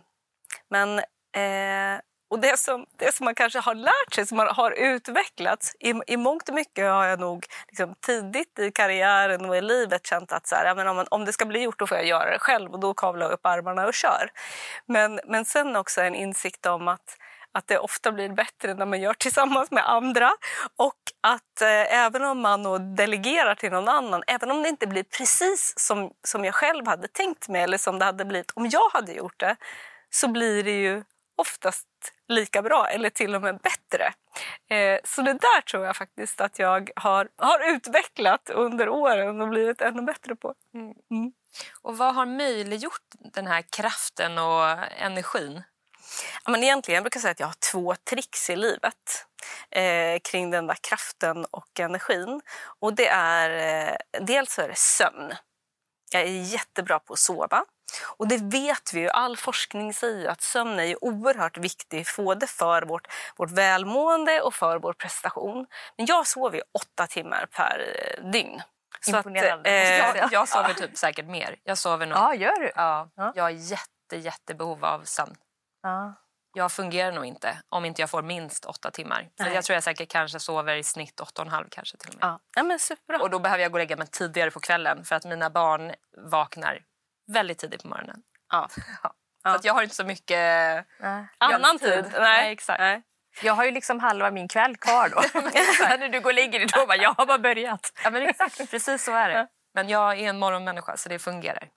men 0.70 1.00
eh, 1.36 2.02
och 2.36 2.42
det 2.42 2.60
som, 2.60 2.86
det 2.98 3.16
som 3.16 3.26
man 3.26 3.36
kanske 3.36 3.60
har 3.60 3.76
lärt 3.76 4.14
sig, 4.16 4.26
som 4.26 4.38
man 4.38 4.48
har 4.48 4.72
utvecklats, 4.72 5.76
i, 5.80 5.94
i 6.08 6.18
mångt 6.18 6.50
och 6.50 6.56
mycket 6.56 6.86
har 6.92 7.06
jag 7.06 7.20
nog 7.20 7.46
liksom, 7.68 7.96
tidigt 8.06 8.60
i 8.60 8.72
karriären 8.72 9.46
och 9.46 9.58
i 9.58 9.62
livet 9.62 10.08
känt 10.08 10.32
att 10.32 10.48
så 10.48 10.56
här, 10.56 10.90
om, 10.90 10.96
man, 10.96 11.08
om 11.12 11.26
det 11.26 11.34
ska 11.34 11.46
bli 11.46 11.62
gjort 11.62 11.80
då 11.80 11.88
får 11.88 11.98
jag 11.98 12.08
göra 12.08 12.32
det 12.32 12.40
själv 12.40 12.74
och 12.74 12.80
då 12.80 12.94
kavlar 12.94 13.26
jag 13.26 13.34
upp 13.34 13.46
armarna 13.46 13.86
och 13.88 13.94
kör. 13.94 14.30
Men, 14.86 15.20
men 15.26 15.46
sen 15.46 15.76
också 15.76 16.02
en 16.02 16.16
insikt 16.16 16.66
om 16.66 16.88
att 16.88 17.18
att 17.52 17.68
det 17.68 17.80
ofta 17.80 18.12
blir 18.12 18.30
bättre 18.30 18.74
när 18.74 18.86
man 18.86 19.02
gör 19.02 19.14
tillsammans 19.14 19.72
med 19.72 19.90
andra. 19.90 20.32
Och 20.76 21.00
att 21.22 21.62
eh, 21.62 21.96
även 22.06 22.26
om 22.26 22.40
man 22.40 22.96
delegerar 22.96 23.56
till 23.56 23.72
någon 23.72 23.88
annan, 23.88 24.24
även 24.28 24.52
om 24.52 24.64
det 24.64 24.70
inte 24.70 24.88
blir 24.88 25.04
precis 25.04 25.74
som, 25.78 26.12
som 26.28 26.46
jag 26.46 26.56
själv 26.56 26.88
hade 26.88 27.08
tänkt 27.08 27.48
mig 27.48 27.64
eller 27.64 27.78
som 27.78 28.00
det 28.00 28.06
hade 28.06 28.26
blivit 28.26 28.52
om 28.56 28.70
jag 28.70 28.90
hade 28.94 29.14
gjort 29.14 29.40
det, 29.40 29.56
så 30.10 30.28
blir 30.28 30.64
det 30.64 30.82
ju 30.82 31.04
oftast 31.36 31.88
lika 32.28 32.62
bra 32.62 32.88
eller 32.88 33.10
till 33.10 33.36
och 33.36 33.42
med 33.42 33.58
bättre. 33.58 34.14
Eh, 34.70 35.00
så 35.04 35.22
det 35.22 35.34
där 35.34 35.62
tror 35.62 35.86
jag 35.86 35.96
faktiskt 35.96 36.42
att 36.42 36.60
jag 36.60 36.90
har, 36.96 37.30
har 37.38 37.76
utvecklat 37.76 38.50
under 38.50 38.90
åren 38.90 39.42
och 39.42 39.50
blivit 39.50 39.82
ännu 39.82 40.02
bättre 40.02 40.36
på. 40.36 40.54
Mm. 40.74 40.94
Mm. 41.12 41.34
Och 41.82 41.98
vad 41.98 42.16
har 42.16 42.26
möjliggjort 42.26 43.06
den 43.34 43.48
här 43.48 43.62
kraften 43.62 44.38
och 44.38 44.70
energin? 44.98 45.64
Ja, 46.46 46.52
men 46.52 46.64
egentligen 46.64 46.96
jag 46.96 47.04
brukar 47.04 47.20
säga 47.20 47.32
att 47.32 47.40
jag 47.40 47.48
har 47.48 47.72
två 47.72 47.96
tricks 48.10 48.50
i 48.50 48.56
livet 48.56 49.26
eh, 49.72 50.20
kring 50.24 50.52
den 50.52 50.68
där 50.68 50.78
kraften 50.82 51.46
och 51.52 51.80
energin. 51.80 52.42
Och 52.80 52.94
det 52.94 53.08
är, 53.08 53.50
eh, 53.90 53.96
dels 54.22 54.60
är 54.60 54.68
det 54.68 54.78
sömn. 54.78 55.34
Jag 56.12 56.22
är 56.22 56.42
jättebra 56.42 57.00
på 57.00 57.14
att 57.14 57.20
sova. 57.20 57.66
Och 58.18 58.28
det 58.28 58.38
vet 58.38 58.94
vi 58.94 59.00
ju, 59.00 59.10
all 59.10 59.38
forskning 59.38 59.94
säger 59.94 60.30
att 60.30 60.42
sömn 60.42 60.80
är 60.80 61.04
oerhört 61.04 61.58
viktig 61.58 62.06
både 62.18 62.48
för 62.48 62.82
vårt, 62.82 63.08
vårt 63.36 63.52
välmående 63.52 64.42
och 64.42 64.54
för 64.54 64.80
vår 64.80 64.94
prestation. 64.94 65.68
Men 65.98 66.06
jag 66.06 66.28
sover 66.28 66.58
ju 66.58 66.64
åtta 66.74 67.08
timmar 67.08 67.46
per 67.52 67.84
eh, 68.20 68.32
dygn. 68.32 68.62
Imponerande. 69.08 69.54
Att, 69.54 69.68
eh, 70.14 70.18
jag, 70.20 70.34
jag 70.34 70.50
sover 70.50 70.74
typ 70.74 70.98
säkert 70.98 71.26
mer. 71.26 71.56
Jag 71.64 71.78
sover 71.78 72.06
nog. 72.06 72.18
Ja, 72.18 72.36
gör 72.36 72.60
du? 72.60 72.72
Ja, 72.76 73.10
Jag 73.36 73.44
har 73.44 73.50
jätte, 73.50 74.18
jättebehov 74.18 74.86
av 74.86 75.02
sömn. 75.04 75.36
Ja. 75.82 76.14
Jag 76.58 76.72
fungerar 76.72 77.12
nog 77.12 77.26
inte 77.26 77.58
om 77.70 77.86
inte 77.86 78.02
jag 78.02 78.10
får 78.10 78.22
minst 78.22 78.66
åtta 78.66 78.92
timmar. 78.92 79.30
Så 79.44 79.50
jag 79.50 79.64
tror 79.64 79.74
jag 79.74 79.84
säkert 79.84 80.10
kanske 80.10 80.40
sover 80.40 80.76
i 80.76 80.84
snitt 80.84 81.20
åtta 81.20 81.42
och 81.42 81.46
en 81.46 81.52
halv 81.54 81.66
kanske 81.70 81.98
till 81.98 82.10
och 82.10 82.16
med. 82.16 82.24
Ja. 82.30 82.40
Ja, 82.56 82.64
men 82.64 82.80
superbra. 82.80 83.24
Och 83.24 83.30
då 83.30 83.40
behöver 83.40 83.64
jag 83.64 83.72
gå 83.72 83.76
och 83.76 83.80
lägga 83.80 83.98
mig 83.98 84.08
tidigare 84.08 84.52
på 84.52 84.60
kvällen 84.60 85.06
för 85.06 85.16
att 85.16 85.26
mina 85.26 85.50
barn 85.50 85.94
vaknar 86.32 86.82
väldigt 87.28 87.58
tidigt 87.58 87.82
på 87.82 87.88
morgonen. 87.88 88.22
Ja. 88.52 88.70
Så 89.44 89.50
att 89.50 89.66
jag 89.66 89.74
har 89.74 89.84
inte 89.84 89.96
så 89.96 90.04
mycket 90.04 90.38
Nej. 91.00 91.28
annan 91.38 91.80
tid. 91.80 92.06
Nej, 92.12 92.22
Nej 92.22 92.52
exakt. 92.52 92.80
Nej. 92.80 93.02
Jag 93.42 93.54
har 93.54 93.66
ju 93.66 93.72
liksom 93.72 94.00
halva 94.00 94.32
min 94.32 94.48
kväll 94.48 94.78
kvar 94.78 95.10
då. 95.10 95.22
När 95.98 96.10
du 96.10 96.20
går 96.20 96.30
och 96.30 96.34
lägger 96.34 96.60
dig 96.60 96.68
då 96.74 96.86
bara, 96.86 96.98
jag 96.98 97.14
har 97.14 97.26
bara 97.26 97.38
börjat. 97.40 97.92
Ja, 98.04 98.10
men 98.10 98.22
exakt, 98.22 98.72
precis 98.72 99.04
så 99.04 99.12
är 99.12 99.30
det. 99.30 99.48
Men 99.74 99.90
jag 99.90 100.20
är 100.20 100.30
en 100.30 100.40
morgonmänniska 100.40 100.98
så 100.98 101.10
det 101.10 101.20
fungerar. 101.20 101.70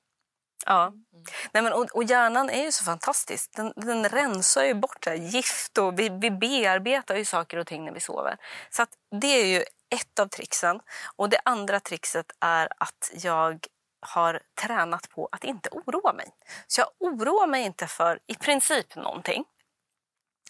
Ja. 0.67 0.87
Mm. 0.87 1.05
Nej, 1.52 1.62
men, 1.62 1.73
och, 1.73 1.87
och, 1.95 2.05
hjärnan 2.05 2.50
är 2.50 2.64
ju 2.64 2.73
så 2.73 2.85
fantastisk. 2.85 3.50
Den, 3.57 3.73
den 3.76 4.09
rensar 4.09 4.64
ju 4.64 4.75
bort 4.75 5.07
här, 5.07 5.14
gift 5.14 5.78
och 5.78 5.99
vi, 5.99 6.09
vi 6.09 6.31
bearbetar 6.31 7.17
ju 7.17 7.25
saker 7.25 7.57
och 7.57 7.67
ting 7.67 7.85
när 7.85 7.93
vi 7.93 8.00
sover. 8.00 8.37
Så 8.71 8.87
det 9.21 9.26
är 9.26 9.47
ju 9.47 9.59
ett 9.90 10.19
av 10.21 10.26
tricksen. 10.26 10.81
Och 11.17 11.28
det 11.28 11.38
andra 11.45 11.81
trixet 11.81 12.26
är 12.40 12.69
att 12.78 13.11
jag 13.14 13.67
har 14.00 14.40
tränat 14.62 15.11
på 15.11 15.28
att 15.33 15.45
inte 15.45 15.69
oroa 15.73 16.12
mig. 16.12 16.26
Så 16.67 16.81
jag 16.81 16.88
oroar 16.99 17.47
mig 17.47 17.64
inte 17.64 17.87
för 17.87 18.21
i 18.26 18.35
princip 18.35 18.97
någonting. 18.97 19.45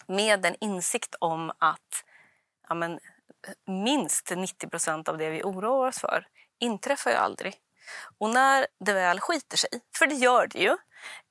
Med 0.07 0.45
en 0.45 0.55
insikt 0.59 1.15
om 1.19 1.51
att 1.59 2.03
ja, 2.69 2.75
men, 2.75 2.99
minst 3.65 4.31
90% 4.31 5.09
av 5.09 5.17
det 5.17 5.29
vi 5.29 5.43
oroar 5.43 5.87
oss 5.87 5.99
för 5.99 6.27
inträffar 6.59 7.11
ju 7.11 7.17
aldrig. 7.17 7.55
Och 8.17 8.29
när 8.29 8.67
det 8.79 8.93
väl 8.93 9.19
skiter 9.19 9.57
sig, 9.57 9.69
för 9.97 10.07
det 10.07 10.15
gör 10.15 10.47
det 10.47 10.59
ju, 10.59 10.77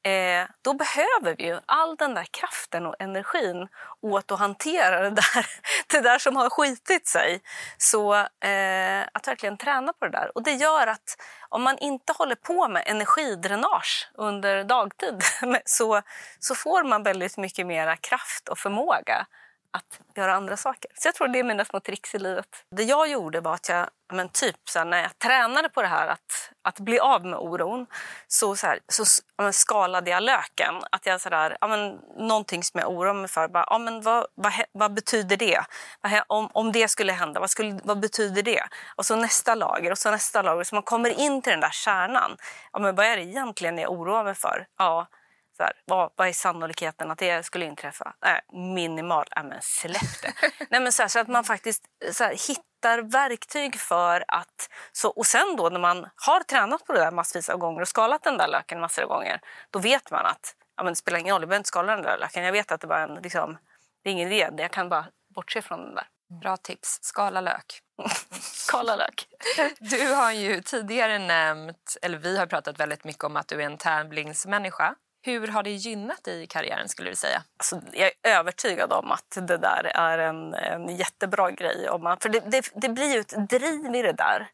eh, 0.03 0.49
då 0.63 0.75
behöver 0.75 1.37
vi 1.39 1.45
ju 1.45 1.61
all 1.67 1.97
den 1.97 2.15
där 2.15 2.27
kraften 2.31 2.87
och 2.87 2.95
energin 2.99 3.69
åt 4.03 4.33
att 4.33 4.39
hantera 4.39 5.01
det 5.01 5.11
där, 5.11 5.47
det 5.89 6.01
där 6.01 6.19
som 6.19 6.37
har 6.37 6.51
skitit 6.51 7.07
sig. 7.07 7.43
Så 7.79 8.15
eh, 8.15 9.03
att 9.13 9.29
verkligen 9.29 9.57
träna 9.57 9.93
på 9.93 10.05
det 10.05 10.11
där. 10.11 10.31
Och 10.35 10.43
det 10.43 10.53
gör 10.53 10.87
att 10.87 11.17
om 11.49 11.63
man 11.63 11.79
inte 11.79 12.13
håller 12.13 12.35
på 12.35 12.69
med 12.69 12.83
energidränage 12.87 14.11
under 14.15 14.65
dagtid 14.65 15.23
så, 15.65 16.03
så 16.39 16.55
får 16.55 16.85
man 16.85 17.03
väldigt 17.03 17.37
mycket 17.37 17.67
mer 17.67 17.97
kraft 17.97 18.49
och 18.49 18.59
förmåga 18.59 19.27
att 19.71 20.01
göra 20.17 20.35
andra 20.35 20.57
saker. 20.57 20.91
Så 20.95 21.09
jag 21.09 21.15
tror 21.15 21.29
det 21.29 21.39
är 21.39 21.45
mina 21.45 21.65
små 21.65 21.81
tricks 21.81 22.15
i 22.15 22.19
livet. 22.19 22.65
Det 22.77 22.83
jag 22.83 23.09
gjorde 23.09 23.41
var 23.41 23.55
att 23.55 23.69
jag, 23.69 23.89
men 24.13 24.29
typ 24.29 24.57
så 24.69 24.79
här, 24.79 24.87
när 24.87 25.03
jag 25.03 25.19
tränade 25.19 25.69
på 25.69 25.83
det 25.83 25.89
här 25.89 26.09
att, 26.09 26.51
att 26.63 26.81
bli 26.81 26.99
av 26.99 27.25
med 27.25 27.39
oron 27.39 27.87
så, 28.29 28.57
så, 28.57 28.67
här, 28.67 28.81
så 28.89 29.05
men, 29.39 29.53
skalade 29.53 30.11
jag 30.11 30.23
löken. 30.23 30.75
Att 30.93 31.07
jag 31.07 31.21
så 31.21 31.29
där, 31.29 31.57
ja, 31.61 31.69
men, 31.69 31.99
någonting 32.17 32.63
som 32.65 32.81
jag 32.81 32.91
oroar 32.91 33.15
mig 33.15 33.29
för, 33.29 33.49
bara, 33.49 33.65
ja, 33.71 33.79
men, 33.79 34.03
vad, 34.03 34.27
vad, 34.35 34.53
vad 34.73 34.95
betyder 34.95 35.37
det? 35.37 35.61
Om, 36.27 36.49
om 36.53 36.73
det 36.73 36.89
skulle 36.89 37.13
hända, 37.13 37.41
vad, 37.41 37.51
skulle, 37.51 37.81
vad 37.85 38.01
betyder 38.01 38.43
det? 38.43 38.63
Och 38.97 39.07
så 39.07 39.17
nästa 39.17 39.55
lager 39.55 39.91
och 39.91 39.99
så 39.99 40.11
nästa 40.11 40.43
lager. 40.43 40.65
Så 40.65 40.75
man 40.75 40.83
kommer 40.83 41.21
in 41.21 41.43
till 41.43 41.51
den 41.51 41.61
där 41.61 41.71
kärnan. 41.71 42.37
Ja, 42.73 42.79
men 42.79 42.95
vad 42.95 43.07
är 43.07 43.17
det 43.17 43.23
egentligen 43.23 43.79
jag 43.79 43.93
oroar 43.93 44.25
mig 44.25 44.35
för? 44.35 44.67
Ja, 44.79 45.07
så 45.59 45.65
här, 45.65 45.73
vad, 45.85 46.11
vad 46.17 46.29
är 46.29 46.33
sannolikheten 46.33 47.11
att 47.11 47.19
det 47.19 47.43
skulle 47.43 47.67
inträffa? 47.67 48.15
Äh, 48.27 48.59
minimal. 48.59 49.27
Äh, 49.37 49.45
men 49.45 49.59
släpp 49.63 50.23
det. 50.23 50.33
Nej, 50.71 50.81
men 50.81 50.93
så, 50.93 51.03
här, 51.03 51.09
så, 51.09 51.19
att 51.19 51.29
man 51.29 51.45
faktiskt 51.45 51.85
så 52.13 52.25
här, 52.25 52.49
hittar 52.49 52.99
verktyg 52.99 53.81
för 53.81 54.25
att... 54.29 54.69
Så, 54.93 55.09
och 55.09 55.27
sen 55.27 55.57
då 55.57 55.69
när 55.69 55.81
man 55.81 56.09
har 56.27 56.41
tränat 56.41 56.85
på 56.85 56.93
det 56.93 56.99
där 56.99 57.11
massvis 57.11 57.49
av 57.49 57.59
gånger 57.59 57.81
och 57.81 57.89
skalat 57.89 58.23
den 58.23 58.37
där 58.39 58.49
löken 58.49 58.81
massor 58.81 59.03
av 59.03 59.09
gånger, 59.09 59.41
då 59.71 59.79
vet 59.79 60.11
man 60.11 60.27
att 60.27 60.55
ja, 60.77 60.83
men 60.83 60.93
det 60.93 60.97
spelar 60.97 61.19
ingen 61.19 61.33
roll, 61.33 61.43
jag 61.43 61.49
behöver 61.49 61.61
inte 61.61 61.69
skala 61.69 61.95
den 61.95 62.05
där 62.05 62.19
löken. 62.19 62.45
Jag 62.45 62.53
vet 62.53 62.73
att 62.73 62.81
det, 62.81 62.87
bara 62.87 63.03
en, 63.03 63.15
liksom, 63.15 63.59
det 64.03 64.11
är 64.11 64.13
ingen 64.13 64.33
idé, 64.33 64.63
jag 64.63 64.71
kan 64.71 64.89
bara 64.89 65.07
bortse 65.35 65.63
från 65.63 65.81
den 65.81 65.95
där. 65.95 66.07
Bra 66.41 66.57
tips. 66.57 66.99
Skala 67.03 67.41
lök. 67.41 67.81
Skala 68.41 68.97
lök. 68.97 69.27
Du 69.81 70.15
har 70.15 70.33
ju 70.33 70.63
tidigare 70.63 71.19
nämnt, 71.19 71.97
eller 72.03 72.19
vi 72.19 72.39
har 72.39 72.47
pratat 72.47 72.81
väldigt 72.81 73.05
mycket 73.05 73.25
om 73.25 73.37
att 73.37 73.49
du 73.49 73.63
är 73.63 73.67
en 73.67 73.79
tävlingsmänniska. 73.79 74.95
Hur 75.23 75.49
har 75.49 75.63
det 75.63 75.71
gynnat 75.71 76.25
dig 76.25 76.43
i 76.43 76.47
karriären? 76.47 76.89
skulle 76.89 77.11
du 77.11 77.17
säga? 77.17 77.43
Alltså, 77.57 77.81
jag 77.93 78.11
är 78.23 78.39
övertygad 78.39 78.93
om 78.93 79.13
att 79.13 79.31
det 79.31 79.57
där 79.57 79.91
är 79.95 80.19
en, 80.19 80.55
en 80.55 80.97
jättebra 80.97 81.51
grej. 81.51 81.89
Om 81.89 82.03
man, 82.03 82.19
för 82.19 82.29
det, 82.29 82.41
det, 82.41 82.71
det 82.75 82.89
blir 82.89 83.15
ju 83.15 83.21
ett 83.21 83.49
driv 83.49 83.95
i 83.95 84.03
det 84.03 84.13
där. 84.13 84.49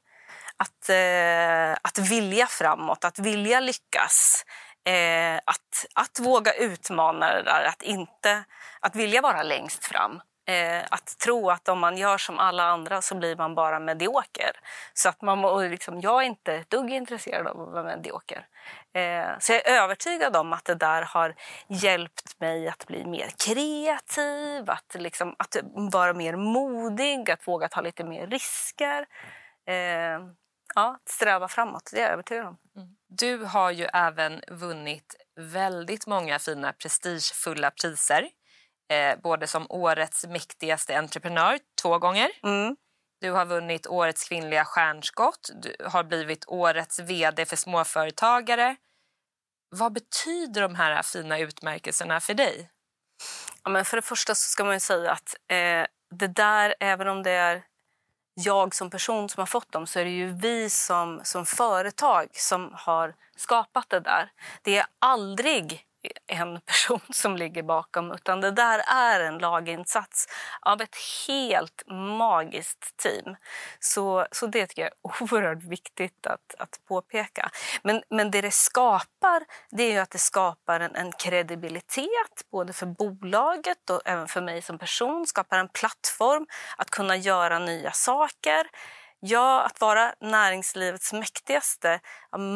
Att, 0.57 0.89
eh, 0.89 1.73
att 1.83 1.99
vilja 1.99 2.47
framåt, 2.47 3.05
att 3.05 3.19
vilja 3.19 3.61
lyckas. 3.61 4.45
Eh, 4.87 5.37
att, 5.37 5.87
att 5.95 6.21
våga 6.21 6.53
utmana 6.53 7.35
det 7.35 7.43
där, 7.43 7.65
att, 7.65 7.83
inte, 7.83 8.45
att 8.81 8.97
vilja 8.97 9.21
vara 9.21 9.43
längst 9.43 9.85
fram. 9.85 10.21
Eh, 10.47 10.85
att 10.91 11.19
tro 11.19 11.51
att 11.51 11.69
om 11.69 11.79
man 11.79 11.97
gör 11.99 12.19
som 12.19 12.39
alla 12.39 12.65
andra 12.65 13.03
så 13.03 13.15
blir 13.15 13.37
man 13.37 13.55
bara 13.55 13.79
medioker. 13.79 14.51
Så 14.95 15.09
att 15.09 15.23
man, 15.23 15.45
och 15.45 15.71
liksom, 15.71 16.01
jag 16.01 16.23
är 16.23 16.27
inte 16.27 16.55
ett 16.55 16.71
dugg 16.71 16.91
intresserad 16.91 17.47
av 17.47 17.61
att 17.61 17.73
vara 17.73 17.83
medioker. 17.83 18.47
Eh, 18.93 19.39
så 19.39 19.53
jag 19.53 19.69
är 19.69 19.83
övertygad 19.83 20.37
om 20.37 20.53
att 20.53 20.65
det 20.65 20.75
där 20.75 21.03
har 21.03 21.35
hjälpt 21.69 22.41
mig 22.41 22.69
att 22.69 22.87
bli 22.87 23.05
mer 23.05 23.29
kreativ, 23.47 24.71
att, 24.71 24.95
liksom, 24.95 25.35
att 25.39 25.57
vara 25.75 26.13
mer 26.13 26.37
modig, 26.37 27.31
att 27.31 27.49
våga 27.49 27.69
ta 27.69 27.81
lite 27.81 28.05
mer 28.05 28.27
risker. 28.27 29.07
Eh, 29.67 30.21
ja, 30.75 30.97
att 30.97 31.09
sträva 31.09 31.49
framåt, 31.49 31.91
det 31.93 31.99
är 31.99 32.03
jag 32.03 32.13
övertygad 32.13 32.47
om. 32.47 32.57
Mm. 32.77 32.89
Du 33.09 33.45
har 33.45 33.71
ju 33.71 33.85
även 33.85 34.41
vunnit 34.49 35.17
väldigt 35.37 36.07
många 36.07 36.39
fina 36.39 36.73
prestigefulla 36.73 37.71
priser 37.71 38.29
eh, 38.89 39.19
både 39.23 39.47
som 39.47 39.67
årets 39.69 40.27
mäktigaste 40.27 40.99
entreprenör 40.99 41.59
två 41.83 41.99
gånger. 41.99 42.31
Mm. 42.43 42.77
Du 43.21 43.31
har 43.31 43.47
vunnit 43.47 43.87
årets 43.87 44.29
kvinnliga 44.29 44.65
stjärnskott. 44.65 45.51
Du 45.63 45.77
har 45.85 46.05
blivit 46.05 46.45
årets 46.49 46.99
vd 46.99 47.45
för 47.45 47.57
småföretagare. 47.57 48.77
Vad 49.71 49.93
betyder 49.93 50.63
de 50.63 50.75
här 50.75 51.03
fina 51.03 51.39
utmärkelserna 51.39 52.21
för 52.21 52.35
dig? 52.35 52.71
Ja, 53.65 53.71
men 53.71 53.85
för 53.85 53.97
det 53.97 54.03
första 54.03 54.35
så 54.35 54.49
ska 54.51 54.65
man 54.65 54.81
säga 54.81 55.13
att 55.13 55.37
eh, 55.49 55.87
det 56.11 56.27
där, 56.27 56.75
även 56.81 57.09
om 57.09 57.23
det 57.23 57.31
är 57.31 57.63
jag 58.35 58.75
som 58.75 58.91
person 58.91 59.29
som 59.29 59.41
har 59.41 59.47
fått 59.47 59.73
dem 59.73 59.87
så 59.87 60.01
är 60.01 60.05
det 60.05 60.11
ju 60.11 60.33
vi 60.33 60.71
som, 60.71 61.21
som 61.25 61.47
företag 61.47 62.29
som 62.33 62.71
har 62.75 63.15
skapat 63.37 63.91
det 63.91 64.01
där. 64.01 64.33
Det 64.63 64.79
är 64.79 64.87
aldrig 64.99 65.87
en 66.27 66.61
person 66.61 67.01
som 67.11 67.37
ligger 67.37 67.63
bakom 67.63 68.13
utan 68.13 68.41
det 68.41 68.51
där 68.51 68.83
är 68.87 69.21
en 69.21 69.39
laginsats 69.39 70.27
av 70.61 70.81
ett 70.81 70.97
helt 71.29 71.83
magiskt 72.19 72.97
team. 72.97 73.37
Så, 73.79 74.27
så 74.33 74.47
det 74.47 74.67
tycker 74.67 74.83
jag 74.83 74.91
är 74.91 75.23
oerhört 75.35 75.63
viktigt 75.63 76.27
att, 76.27 76.55
att 76.59 76.81
påpeka. 76.89 77.51
Men, 77.83 78.03
men 78.11 78.31
det 78.31 78.41
det 78.41 78.51
skapar 78.51 79.45
det 79.71 79.93
är 79.93 80.01
att 80.01 80.11
det 80.11 80.19
skapar 80.19 80.81
en, 80.81 80.95
en 80.95 81.13
kredibilitet 81.13 82.51
både 82.53 82.73
för 82.73 82.87
bolaget 82.87 83.91
och 83.91 84.01
även 84.05 84.29
för 84.29 84.41
mig 84.41 84.63
som 84.63 84.79
person. 84.79 85.27
skapar 85.27 85.59
en 85.59 85.69
plattform 85.69 86.47
att 86.77 86.91
kunna 86.91 87.17
göra 87.17 87.59
nya 87.59 87.93
saker. 87.93 88.67
Ja, 89.27 89.63
att 89.63 89.81
vara 89.81 90.15
näringslivets 90.21 91.13
mäktigaste. 91.13 92.01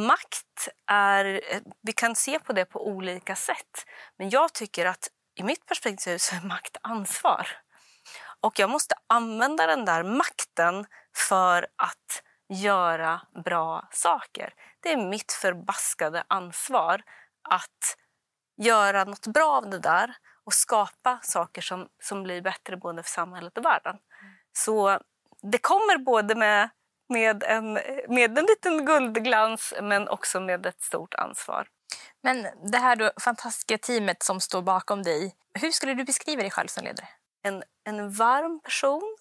Makt 0.06 0.68
är... 0.86 1.40
Vi 1.82 1.92
kan 1.92 2.16
se 2.16 2.38
på 2.38 2.52
det 2.52 2.64
på 2.64 2.86
olika 2.86 3.36
sätt. 3.36 3.86
Men 4.18 4.30
jag 4.30 4.52
tycker 4.52 4.86
att 4.86 5.08
i 5.34 5.42
mitt 5.42 5.66
perspektiv 5.66 6.18
så 6.18 6.36
är 6.36 6.40
makt 6.40 6.76
ansvar. 6.82 7.48
Och 8.40 8.58
jag 8.58 8.70
måste 8.70 8.94
använda 9.06 9.66
den 9.66 9.84
där 9.84 10.02
makten 10.02 10.86
för 11.28 11.66
att 11.76 12.22
göra 12.48 13.20
bra 13.44 13.88
saker. 13.92 14.54
Det 14.80 14.92
är 14.92 14.96
mitt 14.96 15.32
förbaskade 15.32 16.24
ansvar 16.28 17.02
att 17.50 17.96
göra 18.56 19.04
något 19.04 19.26
bra 19.26 19.56
av 19.56 19.70
det 19.70 19.78
där 19.78 20.16
och 20.44 20.54
skapa 20.54 21.18
saker 21.22 21.62
som, 21.62 21.88
som 22.02 22.22
blir 22.22 22.42
bättre 22.42 22.76
både 22.76 23.02
för 23.02 23.10
samhället 23.10 23.58
och 23.58 23.64
världen. 23.64 23.96
Så 24.52 25.00
det 25.42 25.58
kommer 25.58 25.98
både 25.98 26.34
med, 26.34 26.68
med, 27.08 27.42
en, 27.42 27.72
med 28.08 28.38
en 28.38 28.46
liten 28.46 28.86
guldglans 28.86 29.74
men 29.82 30.08
också 30.08 30.40
med 30.40 30.66
ett 30.66 30.82
stort 30.82 31.14
ansvar. 31.14 31.68
Men 32.22 32.46
det 32.72 32.78
här 32.78 32.96
då, 32.96 33.10
fantastiska 33.20 33.78
teamet 33.78 34.22
som 34.22 34.40
står 34.40 34.62
bakom 34.62 35.02
dig, 35.02 35.34
hur 35.54 35.70
skulle 35.70 35.94
du 35.94 36.04
beskriva 36.04 36.42
dig 36.42 36.50
själv 36.50 36.68
som 36.68 36.84
ledare? 36.84 37.08
En, 37.42 37.62
en 37.84 38.10
varm 38.10 38.60
person. 38.60 39.16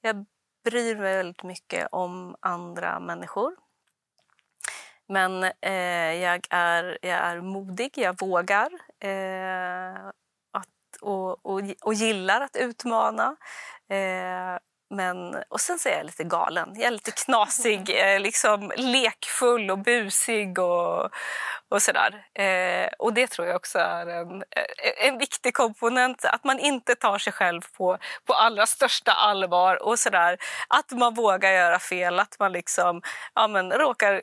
Jag 0.00 0.26
bryr 0.64 0.96
mig 0.96 1.16
väldigt 1.16 1.42
mycket 1.42 1.88
om 1.92 2.36
andra 2.40 3.00
människor. 3.00 3.56
Men 5.08 5.44
eh, 5.60 6.14
jag, 6.14 6.46
är, 6.50 6.98
jag 7.02 7.18
är 7.18 7.40
modig, 7.40 7.92
jag 7.98 8.20
vågar 8.20 8.70
eh, 9.00 10.06
att, 10.52 11.00
och, 11.00 11.46
och, 11.46 11.60
och 11.82 11.94
gillar 11.94 12.40
att 12.40 12.56
utmana. 12.56 13.36
Eh, 13.88 14.58
men, 14.90 15.36
och 15.48 15.60
sen 15.60 15.78
så 15.78 15.88
är 15.88 15.96
jag 15.96 16.06
lite 16.06 16.24
galen. 16.24 16.68
Jag 16.74 16.86
är 16.86 16.90
lite 16.90 17.10
knasig, 17.10 17.90
eh, 17.96 18.20
liksom 18.20 18.72
lekfull 18.76 19.70
och 19.70 19.78
busig 19.78 20.58
och, 20.58 21.10
och 21.70 21.82
sådär. 21.82 22.24
Eh, 22.34 22.88
och 22.98 23.12
det 23.14 23.26
tror 23.26 23.46
jag 23.46 23.56
också 23.56 23.78
är 23.78 24.06
en, 24.06 24.36
eh, 24.36 25.08
en 25.08 25.18
viktig 25.18 25.54
komponent. 25.54 26.24
Att 26.24 26.44
man 26.44 26.58
inte 26.58 26.94
tar 26.94 27.18
sig 27.18 27.32
själv 27.32 27.60
på, 27.76 27.98
på 28.26 28.34
allra 28.34 28.66
största 28.66 29.12
allvar 29.12 29.82
och 29.82 29.98
sådär. 29.98 30.38
Att 30.68 30.90
man 30.90 31.14
vågar 31.14 31.52
göra 31.52 31.78
fel, 31.78 32.18
att 32.18 32.36
man 32.38 32.52
liksom 32.52 33.02
ja, 33.34 33.48
men, 33.48 33.72
råkar 33.72 34.22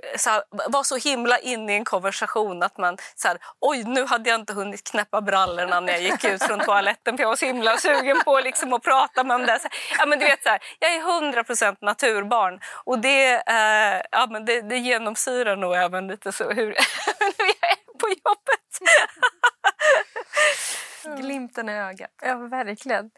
vara 0.70 0.84
så 0.84 0.98
himla 0.98 1.40
inne 1.40 1.74
i 1.74 1.76
en 1.76 1.86
konversation 1.86 2.64
att 2.64 2.78
man 2.78 2.98
så 3.16 3.28
här, 3.28 3.38
oj 3.62 3.84
nu 3.84 4.06
hade 4.06 4.30
jag 4.30 4.40
inte 4.40 4.54
hunnit 4.54 4.92
knäppa 4.92 5.22
brallorna 5.22 5.80
när 5.80 5.94
jag 5.94 6.02
gick 6.02 6.24
ut 6.24 6.44
från 6.44 6.60
toaletten 6.60 7.18
för 7.18 7.24
jag 7.24 7.30
var 7.30 7.36
så 7.36 7.46
himla 7.46 7.78
sugen 7.78 8.18
på 8.26 8.40
liksom, 8.40 8.74
att 8.74 8.84
prata 8.84 9.24
med 9.24 9.40
dem 9.40 9.46
där. 9.46 9.60
Så, 9.60 9.68
ja, 10.00 10.06
men 10.06 10.20
du 10.20 10.26
vet, 10.26 10.44
så 10.44 10.50
här, 10.50 10.60
jag 10.80 10.94
är 10.94 11.02
100% 11.02 11.78
naturbarn 11.82 12.60
och 12.86 13.00
det, 13.00 13.34
eh, 13.34 14.02
ja, 14.12 14.28
men 14.30 14.46
det, 14.46 14.62
det 14.62 14.78
genomsyrar 14.78 15.56
nog 15.56 15.76
även 15.76 16.08
lite 16.08 16.32
så 16.32 16.52
hur 16.52 16.76
jag 17.62 17.72
är 17.72 17.98
på 18.00 18.08
jobbet. 18.08 18.80
Glimten 21.22 21.70
i 21.70 21.74
ögat. 21.74 22.12
Ja, 22.22 22.36
verkligen. 22.36 23.06
Um, 23.06 23.12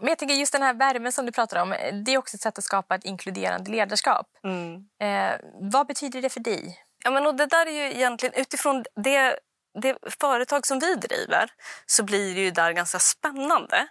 men 0.00 0.08
jag 0.08 0.18
tänker 0.18 0.34
just 0.34 0.52
den 0.52 0.62
här 0.62 0.74
värmen 0.74 1.12
som 1.12 1.26
du 1.26 1.32
pratar 1.32 1.62
om, 1.62 1.70
det 2.04 2.14
är 2.14 2.18
också 2.18 2.36
ett 2.36 2.40
sätt 2.40 2.58
att 2.58 2.64
skapa 2.64 2.94
ett 2.94 3.04
inkluderande 3.04 3.70
ledarskap. 3.70 4.26
Mm. 4.44 4.74
Uh, 4.76 5.36
vad 5.72 5.86
betyder 5.86 6.22
det 6.22 6.28
för 6.28 6.40
dig? 6.40 6.78
Ja, 7.04 7.10
men 7.10 7.26
och 7.26 7.34
det 7.34 7.46
där 7.46 7.66
är 7.66 7.70
ju 7.70 7.92
egentligen 7.92 8.34
utifrån 8.34 8.84
det 8.96 9.38
det 9.82 9.96
företag 10.20 10.66
som 10.66 10.78
vi 10.78 10.94
driver 10.94 11.50
så 11.86 12.02
blir 12.02 12.34
det 12.34 12.40
ju 12.40 12.50
där 12.50 12.72
ganska 12.72 12.98
spännande. 12.98 13.86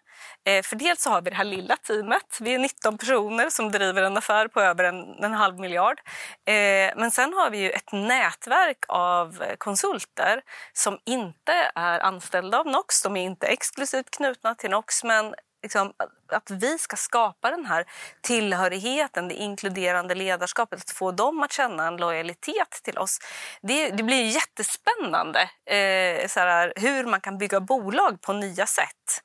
Eh, 0.46 0.64
för 0.64 0.76
dels 0.76 1.02
så 1.02 1.10
har 1.10 1.22
vi 1.22 1.30
det 1.30 1.36
här 1.36 1.44
lilla 1.44 1.76
teamet. 1.76 2.38
Vi 2.40 2.54
är 2.54 2.60
19 2.60 2.98
personer 2.98 3.50
som 3.50 3.72
driver 3.72 4.04
en 4.04 4.18
affär 4.18 4.48
på 4.48 4.62
över 4.62 4.84
en, 4.84 5.24
en 5.24 5.34
halv 5.34 5.60
miljard. 5.60 6.00
Eh, 6.46 6.94
men 6.96 7.12
sen 7.12 7.34
har 7.34 7.50
vi 7.50 7.58
ju 7.58 7.70
ett 7.70 7.92
nätverk 7.92 8.86
av 8.88 9.44
konsulter 9.58 10.42
som 10.74 11.00
inte 11.06 11.72
är 11.76 12.00
anställda 12.00 12.60
av 12.60 12.68
Nox. 12.68 13.04
De 13.04 13.18
är 13.18 13.24
inte 13.24 13.48
exklusivt 13.48 14.10
knutna 14.10 14.56
till 14.56 14.70
Nox 14.70 15.04
men 15.04 15.36
liksom, 15.64 15.94
att 16.32 16.52
vi 16.52 16.78
ska 16.78 16.96
skapa 16.96 17.52
den 17.52 17.66
här 17.66 17.86
tillhörigheten, 18.22 19.28
det 19.28 19.36
inkluderande 19.36 20.16
ledarskapet, 20.16 20.80
att 20.80 20.92
få 20.92 21.12
dem 21.12 21.44
att 21.44 21.52
känna 21.52 21.88
en 21.88 21.98
lojalitet 21.98 22.80
till 22.84 22.98
oss. 22.98 23.20
Det, 23.62 23.90
det 23.90 24.04
blir 24.04 24.24
jättespännande 24.24 25.40
eh, 25.66 26.28
så 26.28 26.40
här, 26.40 26.74
hur 26.76 27.06
man 27.06 27.22
kan 27.22 27.38
bygga 27.38 27.60
bolag 27.60 28.22
på 28.22 28.34
nya 28.34 28.66
sätt. 28.66 29.24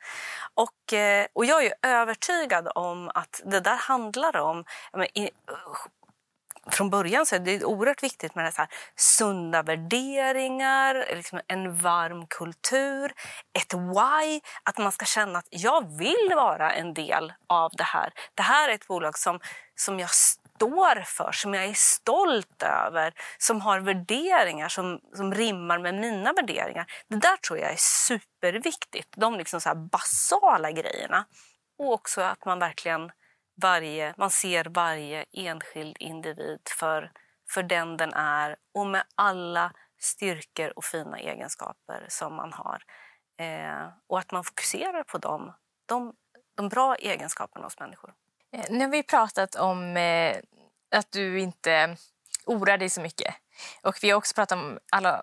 Och, 0.55 0.93
eh, 0.93 1.27
och 1.33 1.45
jag 1.45 1.65
är 1.65 1.73
övertygad 1.83 2.69
om 2.75 3.11
att 3.15 3.41
det 3.45 3.61
där 3.61 3.77
handlar 3.77 4.37
om 4.37 4.65
men, 4.93 5.19
i, 5.19 5.31
från 6.71 6.91
början 6.91 7.27
så 7.27 7.35
är 7.35 7.39
det 7.39 7.65
oerhört 7.65 8.03
viktigt 8.03 8.35
med 8.35 8.45
det 8.45 8.53
så 8.53 8.61
här, 8.61 8.71
sunda 8.97 9.63
värderingar, 9.63 11.07
liksom 11.15 11.41
en 11.47 11.79
varm 11.79 12.27
kultur, 12.27 13.13
ett 13.59 13.75
why. 13.75 14.41
Att 14.63 14.79
man 14.79 14.93
ska 14.93 15.05
känna 15.05 15.39
att 15.39 15.49
jag 15.51 15.99
vill 15.99 16.33
vara 16.35 16.73
en 16.73 16.95
del 16.95 17.33
av 17.47 17.71
det 17.77 17.85
här. 17.85 18.13
Det 18.35 18.43
här 18.43 18.69
är 18.69 18.75
ett 18.75 18.87
bolag 18.87 19.19
som, 19.19 19.41
som 19.75 20.01
jag 20.01 20.11
står 20.11 21.03
för, 21.05 21.33
som 21.33 21.55
jag 21.55 21.65
är 21.65 21.75
stolt 21.75 22.63
över, 22.63 23.15
som 23.39 23.61
har 23.61 23.81
värderingar 23.81 24.69
som, 24.69 25.01
som 25.15 25.35
rimmar 25.35 25.79
med 25.79 25.95
mina 25.95 26.33
värderingar. 26.33 26.87
Det 27.09 27.17
där 27.17 27.37
tror 27.37 27.59
jag 27.59 27.73
är 27.73 27.77
superviktigt. 27.79 29.09
De 29.17 29.35
liksom 29.37 29.61
så 29.61 29.75
basala 29.75 30.71
grejerna. 30.71 31.25
Och 31.79 31.93
också 31.93 32.21
att 32.21 32.45
man 32.45 32.59
verkligen 32.59 33.11
varje, 33.61 34.15
man 34.17 34.31
ser 34.31 34.65
varje 34.65 35.25
enskild 35.33 35.97
individ 36.01 36.61
för, 36.79 37.13
för 37.51 37.63
den 37.63 37.97
den 37.97 38.13
är 38.15 38.57
och 38.75 38.87
med 38.87 39.05
alla 39.15 39.73
styrkor 40.01 40.73
och 40.77 40.85
fina 40.85 41.19
egenskaper 41.19 42.07
som 42.09 42.35
man 42.35 42.53
har. 42.53 42.83
Eh, 43.41 43.89
och 44.07 44.19
att 44.19 44.33
man 44.33 44.45
fokuserar 44.45 45.03
på 45.03 45.19
dem, 45.19 45.53
de, 45.87 46.15
de 46.55 46.69
bra 46.69 46.97
egenskaperna 46.97 47.67
hos 47.67 47.81
människor. 47.81 48.15
Eh, 48.53 48.65
nu 48.71 48.81
har 48.81 48.89
vi 48.89 49.03
pratat 49.03 49.55
om 49.55 49.97
eh, 49.97 50.37
att 50.91 51.13
du 51.13 51.41
inte 51.41 51.97
oroar 52.47 52.79
dig 52.79 52.91
så 52.91 53.01
mycket. 53.01 53.35
Och 53.83 53.99
vi 54.03 54.11
har 54.11 54.19
också 54.19 54.35
pratat 54.35 54.59
om 54.59 54.79
alla 54.93 55.23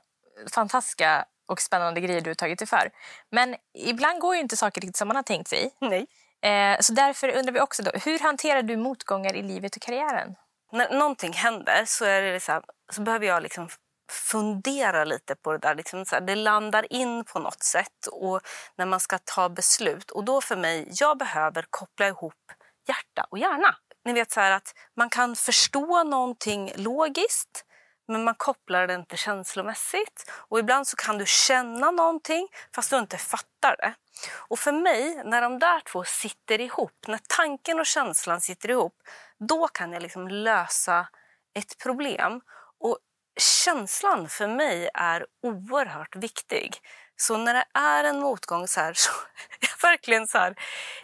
fantastiska 0.52 1.26
och 1.46 1.62
spännande 1.62 2.02
grejer 2.02 2.22
du 2.22 2.30
har 2.30 2.36
tagit 2.36 2.60
dig 2.60 2.68
för. 2.68 2.92
Men 3.30 3.56
ibland 3.74 4.20
går 4.20 4.36
ju 4.36 4.42
inte 4.42 4.58
saker 4.58 4.82
riktigt 4.82 4.98
som 4.98 5.08
man 5.08 5.16
har 5.16 5.24
tänkt 5.24 5.48
sig. 5.48 5.72
Nej. 5.80 6.08
Eh, 6.42 6.78
så 6.80 6.94
därför 6.94 7.38
undrar 7.38 7.54
vi 7.54 7.60
också, 7.60 7.84
då, 7.84 7.92
hur 7.94 8.20
hanterar 8.20 8.64
du 8.64 8.78
motgångar 8.78 9.36
i 9.36 9.42
livet 9.42 9.76
och 9.76 9.82
karriären? 9.82 10.36
När 10.72 10.90
någonting 10.98 11.34
händer 11.34 11.84
så, 11.86 12.06
är 12.06 12.22
det 12.22 12.40
så, 12.40 12.52
här, 12.52 12.64
så 12.92 13.02
behöver 13.02 13.26
jag 13.26 13.44
liksom 13.44 13.70
fundera 14.12 15.04
lite 15.04 15.36
på 15.36 15.52
det 15.52 15.58
där. 15.58 15.76
Liksom 15.76 16.06
så 16.06 16.16
här, 16.16 16.22
det 16.22 16.36
landar 16.36 16.94
in 16.94 17.24
på 17.24 17.40
något 17.40 17.64
sätt 17.64 18.08
och 18.12 18.42
när 18.76 18.86
man 18.86 19.00
ska 19.00 19.18
ta 19.18 19.50
beslut. 19.50 20.12
Och 20.12 20.24
då 20.24 20.42
för 20.42 20.56
mig, 20.56 20.88
jag 20.92 21.18
behöver 21.18 21.66
koppla 21.70 22.08
ihop 22.08 22.52
hjärta 22.88 23.28
och 23.30 23.38
hjärna. 23.38 23.76
Ni 24.06 24.14
vet 24.14 24.32
så 24.32 24.40
här 24.40 24.52
att 24.52 24.74
man 24.96 25.10
kan 25.10 25.36
förstå 25.36 26.04
någonting 26.04 26.72
logiskt 26.76 27.65
men 28.08 28.24
man 28.24 28.36
kopplar 28.36 28.88
det 28.88 28.94
inte 28.94 29.18
känslomässigt. 29.18 30.32
Och 30.32 30.60
ibland 30.60 30.88
så 30.88 30.96
kan 30.96 31.18
du 31.18 31.26
känna 31.26 31.92
någonting 31.92 32.48
fast 32.76 32.90
du 32.90 32.98
inte 32.98 33.18
fattar 33.18 33.76
det. 33.78 33.94
Och 34.36 34.60
för 34.60 34.72
mig, 34.72 35.24
när 35.26 35.42
de 35.42 35.60
där 35.60 35.80
två 35.80 36.04
sitter 36.04 36.62
ihop, 36.62 37.08
när 37.08 37.20
tanken 37.28 37.80
och 37.80 37.86
känslan 37.86 38.42
sitter 38.42 38.70
ihop, 38.70 38.96
då 39.40 39.68
kan 39.68 39.94
jag 39.94 40.02
liksom 40.02 40.28
lösa 40.28 41.08
ett 41.54 41.78
problem. 41.78 42.42
Och 42.80 42.98
känslan 43.40 44.30
för 44.30 44.48
mig 44.48 44.90
är 44.94 45.26
oerhört 45.44 46.16
viktig. 46.16 46.78
Så 47.16 47.38
när 47.38 47.54
det 47.54 47.66
är 47.74 48.04
en 48.04 48.20
motgång 48.20 48.68
så 48.68 48.80
här, 48.80 48.94
så 48.94 49.12
jag 49.60 49.90
verkligen 49.90 50.28
så 50.28 50.38
här, 50.38 50.56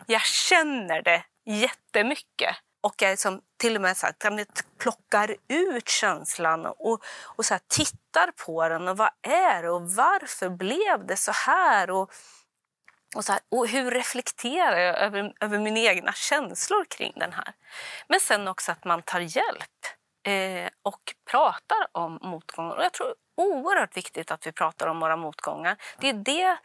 jag 0.06 0.22
känner 0.22 1.02
det 1.02 1.24
jättemycket. 1.46 2.56
Och 2.82 3.02
jag 3.02 3.10
liksom 3.10 3.42
till 3.58 3.76
och 3.76 3.82
med 3.82 3.98
så 3.98 4.06
här, 4.06 4.46
plockar 4.78 5.36
ut 5.48 5.90
känslan 5.90 6.66
och, 6.66 7.04
och 7.24 7.46
så 7.46 7.54
här, 7.54 7.62
tittar 7.68 8.32
på 8.46 8.70
den. 8.70 8.88
och 8.88 8.98
Vad 8.98 9.10
är 9.22 9.64
det 9.64 9.70
och 9.70 9.92
varför 9.92 10.50
blev 10.50 11.06
det 11.06 11.18
så 11.18 11.32
här? 11.32 11.90
Och, 11.90 12.12
och, 13.16 13.26
så 13.26 13.32
här, 13.32 13.42
och 13.50 13.68
hur 13.68 13.92
reflekterar 13.92 14.78
jag 14.78 14.98
över, 14.98 15.34
över 15.40 15.60
mina 15.60 15.80
egna 15.80 16.14
känslor 16.14 16.86
kring 16.86 17.14
den 17.16 17.34
här? 17.34 17.54
Men 18.08 18.20
sen 18.20 18.48
också 18.48 18.72
att 18.72 18.86
man 18.86 19.02
tar 19.02 19.20
hjälp 19.20 19.86
eh, 20.28 20.70
och 20.84 21.16
pratar 21.32 21.88
om 21.92 22.20
motgångar. 22.22 22.76
Och 22.76 22.84
jag 22.84 22.94
tror 22.94 23.08
det 23.08 23.42
är 23.42 23.46
oerhört 23.46 23.98
viktigt 23.98 24.32
att 24.32 24.48
vi 24.48 24.52
pratar 24.52 24.88
om 24.88 25.00
våra 25.00 25.16
motgångar. 25.16 25.78
Det 26.00 26.10
är 26.10 26.14
det, 26.14 26.58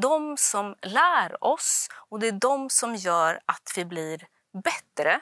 de 0.00 0.36
som 0.36 0.76
lär 0.82 1.44
oss 1.44 1.88
och 1.94 2.20
det 2.20 2.28
är 2.28 2.32
de 2.32 2.70
som 2.70 2.94
gör 2.94 3.40
att 3.46 3.72
vi 3.76 3.84
blir 3.84 4.26
bättre. 4.64 5.20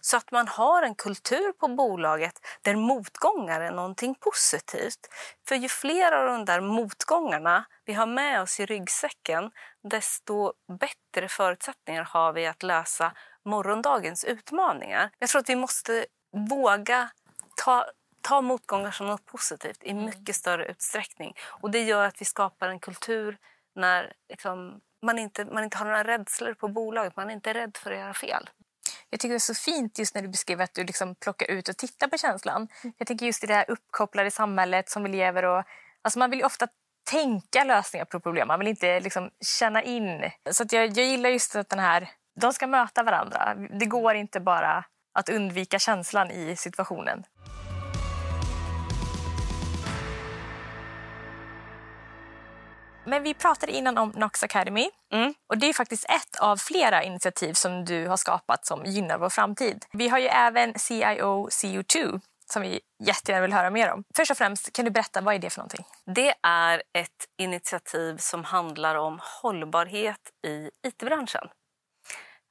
Så 0.00 0.16
att 0.16 0.30
man 0.30 0.48
har 0.48 0.82
en 0.82 0.94
kultur 0.94 1.52
på 1.52 1.68
bolaget 1.68 2.46
där 2.62 2.76
motgångar 2.76 3.60
är 3.60 3.70
någonting 3.70 4.14
positivt. 4.14 5.08
För 5.48 5.54
ju 5.54 5.68
fler 5.68 6.12
av 6.12 6.26
de 6.26 6.44
där 6.44 6.60
motgångarna 6.60 7.64
vi 7.84 7.92
har 7.92 8.06
med 8.06 8.42
oss 8.42 8.60
i 8.60 8.66
ryggsäcken 8.66 9.50
desto 9.82 10.52
bättre 10.80 11.28
förutsättningar 11.28 12.04
har 12.04 12.32
vi 12.32 12.46
att 12.46 12.62
lösa 12.62 13.12
morgondagens 13.44 14.24
utmaningar. 14.24 15.10
Jag 15.18 15.28
tror 15.28 15.40
att 15.40 15.48
vi 15.48 15.56
måste 15.56 16.06
våga 16.50 17.10
ta, 17.64 17.86
ta 18.20 18.40
motgångar 18.40 18.90
som 18.90 19.06
något 19.06 19.26
positivt 19.26 19.82
i 19.82 19.90
mm. 19.90 20.04
mycket 20.04 20.36
större 20.36 20.66
utsträckning. 20.66 21.34
Och 21.46 21.70
Det 21.70 21.82
gör 21.82 22.04
att 22.04 22.20
vi 22.20 22.24
skapar 22.24 22.68
en 22.68 22.80
kultur 22.80 23.38
när 23.74 24.12
liksom, 24.28 24.80
man, 25.02 25.18
inte, 25.18 25.44
man 25.44 25.64
inte 25.64 25.78
har 25.78 25.84
några 25.84 26.04
rädslor 26.04 26.54
på 26.54 26.68
bolaget. 26.68 27.16
Man 27.16 27.30
är 27.30 27.34
inte 27.34 27.54
rädd 27.54 27.76
för 27.76 27.92
att 27.92 27.98
göra 27.98 28.14
fel. 28.14 28.50
Jag 29.14 29.20
tycker 29.20 29.32
det 29.32 29.36
är 29.36 29.38
så 29.38 29.54
fint 29.54 29.98
just 29.98 30.14
när 30.14 30.22
du 30.22 30.28
beskriver 30.28 30.64
att 30.64 30.74
du 30.74 30.84
liksom 30.84 31.14
plockar 31.14 31.50
ut 31.50 31.68
och 31.68 31.76
tittar 31.76 32.08
på 32.08 32.18
känslan. 32.18 32.68
Mm. 32.82 32.94
Jag 32.98 33.06
tänker 33.06 33.26
just 33.26 33.44
i 33.44 33.46
det 33.46 33.54
här 33.54 33.70
uppkopplade 33.70 34.30
samhället 34.30 34.90
som 34.90 35.02
vi 35.02 35.08
lever 35.08 35.44
och 35.44 35.64
alltså 36.02 36.18
man 36.18 36.30
vill 36.30 36.44
ofta 36.44 36.68
tänka 37.10 37.64
lösningar 37.64 38.04
på 38.04 38.20
problem. 38.20 38.48
Man 38.48 38.58
vill 38.58 38.68
inte 38.68 39.00
liksom 39.00 39.30
känna 39.58 39.82
in. 39.82 40.30
Så 40.50 40.64
jag, 40.70 40.86
jag 40.86 41.06
gillar 41.06 41.30
just 41.30 41.56
att 41.56 41.68
den 41.68 41.78
här, 41.78 42.10
de 42.40 42.52
ska 42.52 42.66
möta 42.66 43.02
varandra. 43.02 43.54
Det 43.80 43.86
går 43.86 44.14
inte 44.14 44.40
bara 44.40 44.84
att 45.18 45.28
undvika 45.28 45.78
känslan 45.78 46.30
i 46.30 46.56
situationen. 46.56 47.24
Men 53.06 53.22
vi 53.22 53.34
pratade 53.34 53.72
innan 53.72 53.98
om 53.98 54.12
Nox 54.16 54.42
Academy. 54.42 54.90
Mm. 55.12 55.34
Och 55.48 55.58
Det 55.58 55.66
är 55.66 55.72
faktiskt 55.72 56.04
ett 56.04 56.36
av 56.40 56.56
flera 56.56 57.02
initiativ 57.02 57.52
som 57.52 57.84
du 57.84 58.06
har 58.06 58.16
skapat 58.16 58.66
som 58.66 58.84
gynnar 58.84 59.18
vår 59.18 59.28
framtid. 59.28 59.84
Vi 59.92 60.08
har 60.08 60.18
ju 60.18 60.26
även 60.26 60.78
CIO 60.78 61.48
CO2 61.48 62.20
som 62.52 62.62
vi 62.62 62.80
jättegärna 63.04 63.42
vill 63.42 63.52
höra 63.52 63.70
mer 63.70 63.92
om. 63.92 64.04
Först 64.16 64.30
och 64.30 64.36
främst, 64.36 64.72
kan 64.72 64.84
du 64.84 64.90
berätta 64.90 65.20
vad 65.20 65.34
är 65.34 65.38
det 65.38 65.50
för 65.50 65.58
någonting? 65.58 65.84
Det 66.06 66.34
är 66.42 66.82
ett 66.98 67.28
initiativ 67.38 68.16
som 68.16 68.44
handlar 68.44 68.94
om 68.94 69.20
hållbarhet 69.42 70.20
i 70.46 70.70
it-branschen. 70.86 71.48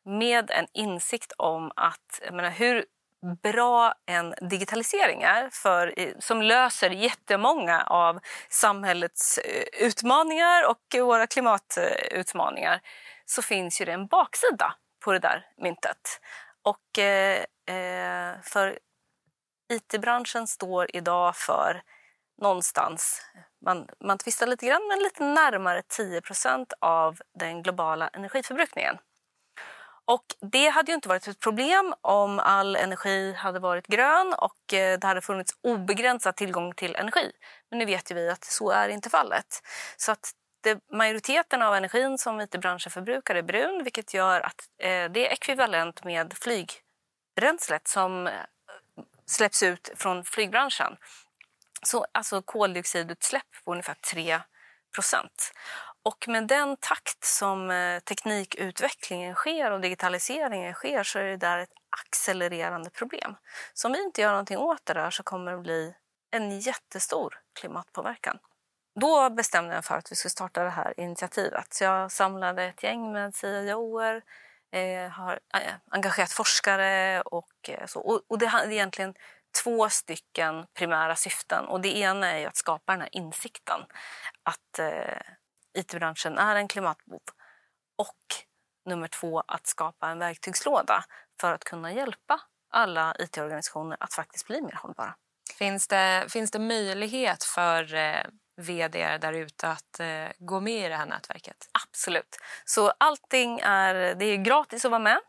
Med 0.05 0.51
en 0.51 0.67
insikt 0.73 1.31
om 1.37 1.71
att, 1.75 2.21
menar, 2.31 2.49
hur 2.49 2.85
bra 3.43 3.93
en 4.05 4.35
digitalisering 4.41 5.21
är 5.21 5.49
för, 5.49 5.93
som 6.19 6.41
löser 6.41 6.89
jättemånga 6.89 7.83
av 7.83 8.19
samhällets 8.49 9.37
eh, 9.37 9.85
utmaningar 9.85 10.69
och 10.69 10.95
våra 10.99 11.27
klimatutmaningar 11.27 12.81
så 13.25 13.41
finns 13.41 13.81
ju 13.81 13.85
det 13.85 13.91
en 13.91 14.07
baksida 14.07 14.75
på 15.05 15.11
det 15.11 15.19
där 15.19 15.45
myntet. 15.57 16.19
Och 16.61 16.99
eh, 16.99 17.43
eh 17.67 18.41
för 18.43 18.79
IT-branschen 19.73 20.47
står 20.47 20.95
idag 20.95 21.35
för 21.35 21.83
någonstans, 22.41 23.21
man, 23.65 23.87
man 23.99 24.17
tvistar 24.17 24.47
lite 24.47 24.65
grann, 24.65 24.87
men 24.87 24.99
lite 24.99 25.23
närmare 25.23 25.81
10% 25.81 26.65
av 26.79 27.19
den 27.39 27.63
globala 27.63 28.07
energiförbrukningen. 28.07 28.97
Och 30.05 30.25
det 30.51 30.67
hade 30.67 30.91
ju 30.91 30.95
inte 30.95 31.09
varit 31.09 31.27
ett 31.27 31.39
problem 31.39 31.93
om 32.01 32.39
all 32.39 32.75
energi 32.75 33.33
hade 33.33 33.59
varit 33.59 33.87
grön 33.87 34.33
och 34.37 34.73
eh, 34.73 34.99
det 34.99 35.07
hade 35.07 35.21
funnits 35.21 35.55
obegränsad 35.61 36.35
tillgång 36.35 36.73
till 36.73 36.95
energi. 36.95 37.31
Men 37.69 37.79
nu 37.79 37.85
vet 37.85 38.11
ju 38.11 38.15
vi 38.15 38.29
att 38.29 38.43
så 38.43 38.71
är 38.71 38.89
inte 38.89 39.09
fallet. 39.09 39.61
Så 39.97 40.11
att 40.11 40.31
det, 40.63 40.79
majoriteten 40.91 41.61
av 41.61 41.75
energin 41.75 42.17
som 42.17 42.41
it-branschen 42.41 42.91
förbrukar 42.91 43.35
är 43.35 43.41
brun 43.41 43.83
vilket 43.83 44.13
gör 44.13 44.41
att 44.41 44.69
eh, 44.77 45.11
det 45.11 45.27
är 45.27 45.33
ekvivalent 45.33 46.03
med 46.03 46.33
flygbränslet 46.33 47.87
som 47.87 48.27
eh, 48.27 48.33
släpps 49.25 49.63
ut 49.63 49.89
från 49.95 50.23
flygbranschen. 50.23 50.97
Så, 51.85 52.05
alltså 52.11 52.41
koldioxidutsläpp 52.41 53.47
på 53.65 53.71
ungefär 53.71 53.95
3 54.13 54.41
procent. 54.95 55.51
Och 56.03 56.27
med 56.27 56.47
den 56.47 56.77
takt 56.77 57.23
som 57.23 57.71
eh, 57.71 57.99
teknikutvecklingen 57.99 59.35
sker 59.35 59.71
och 59.71 59.81
digitaliseringen 59.81 60.73
sker 60.73 61.03
så 61.03 61.19
är 61.19 61.23
det 61.23 61.37
där 61.37 61.59
ett 61.59 61.73
accelererande 62.01 62.89
problem. 62.89 63.35
Så 63.73 63.87
om 63.87 63.93
vi 63.93 64.03
inte 64.03 64.21
gör 64.21 64.29
någonting 64.29 64.57
åt 64.57 64.85
det 64.85 64.93
där 64.93 65.09
så 65.09 65.23
kommer 65.23 65.51
det 65.51 65.57
bli 65.57 65.93
en 66.31 66.59
jättestor 66.59 67.39
klimatpåverkan. 67.59 68.39
Då 68.99 69.29
bestämde 69.29 69.75
jag 69.75 69.85
för 69.85 69.97
att 69.97 70.11
vi 70.11 70.15
skulle 70.15 70.29
starta 70.29 70.63
det 70.63 70.69
här 70.69 70.99
initiativet. 70.99 71.73
Så 71.73 71.83
jag 71.83 72.11
samlade 72.11 72.63
ett 72.63 72.83
gäng 72.83 73.11
med 73.11 73.35
CIOer, 73.35 74.21
eh, 74.71 75.09
har 75.09 75.39
eh, 75.53 75.73
engagerat 75.89 76.31
forskare 76.31 77.21
och 77.21 77.69
eh, 77.69 77.85
så. 77.85 77.99
Och, 77.99 78.21
och 78.27 78.37
det 78.37 78.45
är 78.45 78.71
egentligen 78.71 79.13
två 79.63 79.89
stycken 79.89 80.65
primära 80.73 81.15
syften. 81.15 81.65
Och 81.65 81.81
det 81.81 81.97
ena 81.97 82.31
är 82.31 82.47
att 82.47 82.55
skapa 82.55 82.91
den 82.91 83.01
här 83.01 83.09
insikten 83.11 83.79
att 84.43 84.79
eh, 84.79 85.33
it-branschen 85.73 86.37
är 86.37 86.55
en 86.55 86.67
klimatbov. 86.67 87.21
Och 87.97 88.17
nummer 88.85 89.07
två, 89.07 89.43
att 89.47 89.67
skapa 89.67 90.07
en 90.07 90.19
verktygslåda 90.19 91.03
för 91.41 91.53
att 91.53 91.63
kunna 91.63 91.93
hjälpa 91.93 92.41
alla 92.69 93.15
it-organisationer 93.19 93.97
att 93.99 94.13
faktiskt 94.13 94.47
bli 94.47 94.61
mer 94.61 94.79
hållbara. 94.81 95.15
Finns 95.57 95.87
det, 95.87 96.25
finns 96.29 96.51
det 96.51 96.59
möjlighet 96.59 97.43
för 97.43 97.95
eh, 97.95 98.23
vd 98.57 99.17
där 99.17 99.33
ute 99.33 99.69
att 99.69 99.99
eh, 99.99 100.27
gå 100.39 100.59
med 100.59 100.85
i 100.85 100.89
det 100.89 100.95
här 100.95 101.05
nätverket? 101.05 101.69
Absolut. 101.87 102.37
Så 102.65 102.93
allting 102.97 103.59
är, 103.59 104.15
det 104.15 104.25
är 104.25 104.37
gratis 104.37 104.85
att 104.85 104.91
vara 104.91 104.99
med. 104.99 105.19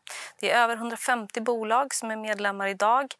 Det 0.40 0.50
är 0.50 0.62
över 0.62 0.76
150 0.76 1.40
bolag 1.40 1.94
som 1.94 2.10
är 2.10 2.16
medlemmar 2.16 2.66
idag. 2.66 3.14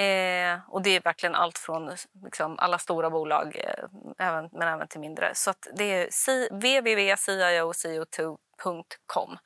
Eh, 0.00 0.58
och 0.68 0.82
det 0.82 0.96
är 0.96 1.00
verkligen 1.00 1.34
allt 1.34 1.58
från 1.58 1.96
liksom, 2.24 2.58
alla 2.58 2.78
stora 2.78 3.10
bolag 3.10 3.56
eh, 3.56 3.84
även, 4.28 4.48
men 4.52 4.68
även 4.68 4.88
till 4.88 5.00
mindre. 5.00 5.30
Så 5.34 5.54
det 5.76 5.84
är 5.84 6.08
www.cioco2.com. 6.50 9.38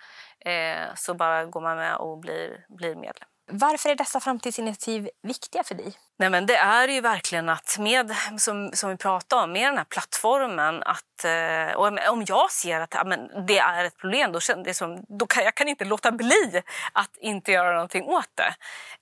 Eh, 0.44 0.94
så 0.94 1.14
bara 1.14 1.44
går 1.44 1.60
man 1.60 1.76
med 1.76 1.96
och 1.96 2.18
blir, 2.18 2.66
blir 2.68 2.94
medlem. 2.94 3.28
Varför 3.46 3.90
är 3.90 3.94
dessa 3.94 4.20
framtidsinitiativ 4.20 5.10
viktiga 5.22 5.64
för 5.64 5.74
dig? 5.74 5.92
Nej, 6.18 6.30
men 6.30 6.46
det 6.46 6.56
är 6.56 6.88
ju 6.88 7.00
verkligen 7.00 7.48
att 7.48 7.76
med, 7.78 8.16
som, 8.38 8.70
som 8.72 8.90
vi 8.90 8.96
pratade 8.96 9.42
om, 9.42 9.52
med 9.52 9.68
den 9.68 9.76
här 9.76 9.84
plattformen 9.84 10.82
att 10.82 11.24
eh, 11.24 11.76
om 12.10 12.24
jag 12.26 12.50
ser 12.50 12.80
att 12.80 12.94
ja, 12.94 13.04
men 13.04 13.46
det 13.46 13.58
är 13.58 13.84
ett 13.84 13.96
problem 13.96 14.32
då, 14.32 14.40
det 14.64 14.74
som, 14.74 15.04
då 15.08 15.26
kan 15.26 15.44
jag 15.44 15.54
kan 15.54 15.68
inte 15.68 15.84
låta 15.84 16.12
bli 16.12 16.62
att 16.92 17.16
inte 17.16 17.52
göra 17.52 17.72
någonting 17.72 18.04
åt 18.04 18.30
det. 18.34 18.54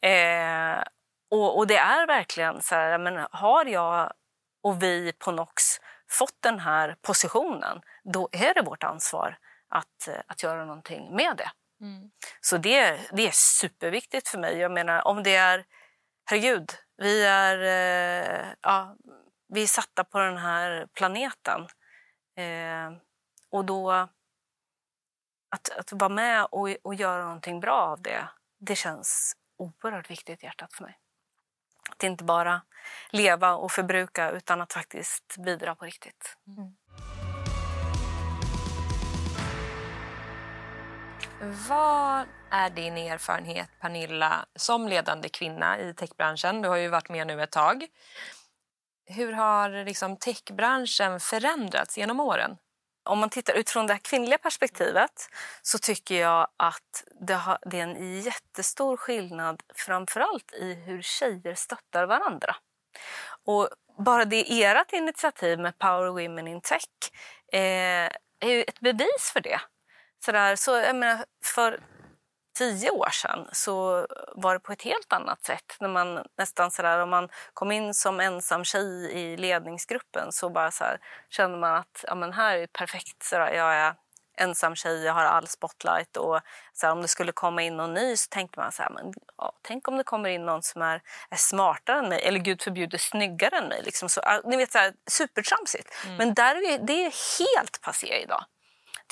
Eh, 0.09 0.83
och, 1.33 1.59
och, 1.59 1.67
det 1.67 1.77
är 1.77 2.07
verkligen 2.07 2.63
så 2.63 2.75
här, 2.75 2.99
men 2.99 3.27
har 3.31 3.65
jag 3.65 4.13
och 4.63 4.83
vi 4.83 5.13
på 5.19 5.33
Nox 5.33 5.65
fått 6.09 6.43
den 6.43 6.59
här 6.59 6.97
positionen, 7.03 7.81
då 8.05 8.29
är 8.33 8.55
det 8.55 8.63
vårt 8.63 8.83
ansvar 8.83 9.39
att, 9.69 10.09
att 10.27 10.43
göra 10.43 10.65
någonting 10.65 11.17
med 11.17 11.37
det. 11.37 11.51
Mm. 11.81 12.11
Så 12.41 12.57
det, 12.57 13.01
det 13.13 13.27
är 13.27 13.31
superviktigt 13.33 14.29
för 14.29 14.39
mig. 14.39 14.59
Jag 14.59 14.73
menar, 14.73 15.07
om 15.07 15.23
det 15.23 15.37
är... 15.37 15.65
Herregud, 16.25 16.71
vi 16.97 17.25
är, 17.25 17.59
eh, 17.59 18.47
ja, 18.61 18.97
vi 19.49 19.63
är 19.63 19.67
satta 19.67 20.05
på 20.05 20.19
den 20.19 20.37
här 20.37 20.87
planeten. 20.95 21.61
Eh, 22.37 22.93
och 23.51 23.65
då... 23.65 23.91
Att, 25.51 25.71
att 25.79 25.93
vara 25.93 26.09
med 26.09 26.45
och, 26.45 26.69
och 26.83 26.95
göra 26.95 27.25
någonting 27.25 27.61
bra 27.61 27.81
av 27.81 28.03
det, 28.03 28.29
det 28.61 28.77
känns 28.77 29.37
oerhört 29.59 30.11
viktigt 30.11 30.43
i 30.43 30.47
hjärtat 30.47 30.73
för 30.73 30.85
mig. 30.85 30.99
Att 31.93 32.03
inte 32.03 32.25
bara 32.25 32.63
leva 33.11 33.55
och 33.55 33.73
förbruka 33.73 34.31
utan 34.31 34.61
att 34.61 34.73
faktiskt 34.73 35.37
bidra 35.39 35.75
på 35.75 35.85
riktigt. 35.85 36.37
Mm. 36.47 36.75
Vad 41.69 42.27
är 42.51 42.71
din 42.71 42.97
erfarenhet, 42.97 43.69
Pernilla, 43.81 44.47
som 44.57 44.89
ledande 44.89 45.29
kvinna 45.29 45.79
i 45.79 45.95
techbranschen? 45.95 46.63
Du 46.63 46.69
har 46.69 46.77
ju 46.77 46.89
varit 46.89 47.09
med 47.09 47.27
nu 47.27 47.43
ett 47.43 47.51
tag. 47.51 47.87
Hur 49.07 49.33
har 49.33 49.85
liksom 49.85 50.17
techbranschen 50.17 51.21
förändrats 51.21 51.99
genom 51.99 52.21
åren? 52.21 52.57
Om 53.05 53.19
man 53.19 53.31
tittar 53.31 53.55
utifrån 53.55 53.87
det 53.87 53.99
kvinnliga 53.99 54.39
perspektivet 54.39 55.29
så 55.63 55.79
tycker 55.79 56.21
jag 56.21 56.49
att 56.57 57.05
det, 57.21 57.35
har, 57.35 57.59
det 57.67 57.81
är 57.81 57.83
en 57.83 58.21
jättestor 58.21 58.97
skillnad 58.97 59.63
framförallt 59.75 60.53
i 60.53 60.75
hur 60.75 61.03
tjejer 61.03 61.55
stöttar 61.55 62.07
varandra. 62.07 62.57
Och 63.45 63.69
bara 63.99 64.25
det 64.25 64.65
ert 64.65 64.93
initiativ 64.93 65.59
med 65.59 65.79
Power 65.79 66.09
Women 66.09 66.49
in 66.49 66.61
Tech 66.61 66.85
eh, 67.53 68.11
är 68.41 68.49
ju 68.49 68.63
ett 68.63 68.81
bevis 68.81 69.31
för 69.33 69.41
det. 69.41 69.61
Sådär, 70.25 70.57
så, 70.57 70.71
jag 70.71 70.97
menar, 70.97 71.25
för 71.45 71.81
tio 72.53 72.91
år 72.91 73.11
sedan 73.11 73.49
så 73.53 74.07
var 74.35 74.55
det 74.55 74.61
på 74.61 74.73
ett 74.73 74.83
helt 74.83 75.13
annat 75.13 75.45
sätt. 75.45 75.77
När 75.81 75.89
man 75.89 76.25
nästan 76.39 76.71
sådär, 76.71 76.99
om 76.99 77.11
man 77.11 77.29
kom 77.55 77.73
in 77.73 77.95
som 77.95 78.21
ensam 78.21 78.65
tjej 78.65 79.13
i 79.13 79.37
ledningsgruppen 79.37 80.33
så 80.33 80.51
bara 80.51 80.71
så 80.71 80.85
här, 80.85 80.99
kände 81.31 81.59
man 81.59 81.75
att 81.75 82.05
ja, 82.09 82.15
men 82.15 82.33
här 82.33 82.57
är 82.57 82.67
perfekt. 82.67 83.23
Sådär, 83.23 83.53
jag 83.53 83.75
är 83.75 83.95
ensam 84.37 84.77
tjej, 84.77 85.05
jag 85.05 85.13
har 85.13 85.25
all 85.25 85.47
spotlight. 85.49 86.17
Och 86.17 86.41
så 86.73 86.91
om 86.91 87.03
det 87.03 87.09
skulle 87.09 87.33
komma 87.33 87.63
in 87.63 87.77
någon 87.77 87.95
ny 87.95 88.17
så 88.17 88.29
tänkte 88.29 88.61
man 88.61 88.73
så 88.73 88.83
här, 88.83 88.91
men, 88.91 89.13
ja, 89.37 89.53
tänk 89.63 89.89
om 89.89 89.97
det 89.97 90.05
kommer 90.05 90.29
in 90.29 90.47
någon 90.47 90.63
som 90.63 90.83
är, 90.83 91.03
är 91.31 91.37
smartare 91.37 91.99
än 91.99 92.09
mig 92.09 92.23
eller 92.23 92.39
gud 92.39 92.63
förbjuder 92.63 92.99
snyggare 92.99 93.57
än 93.57 93.69
mig. 93.69 93.83
Liksom 93.83 94.09
så, 94.09 94.21
ni 94.45 94.57
vet, 94.57 94.73
så 94.73 94.79
här, 94.79 94.93
supertramsigt. 95.11 95.89
Mm. 96.05 96.17
Men 96.17 96.35
där 96.35 96.55
är 96.55 96.79
det 96.79 97.05
är 97.05 97.39
helt 97.39 97.81
passé 97.81 98.23
idag 98.23 98.45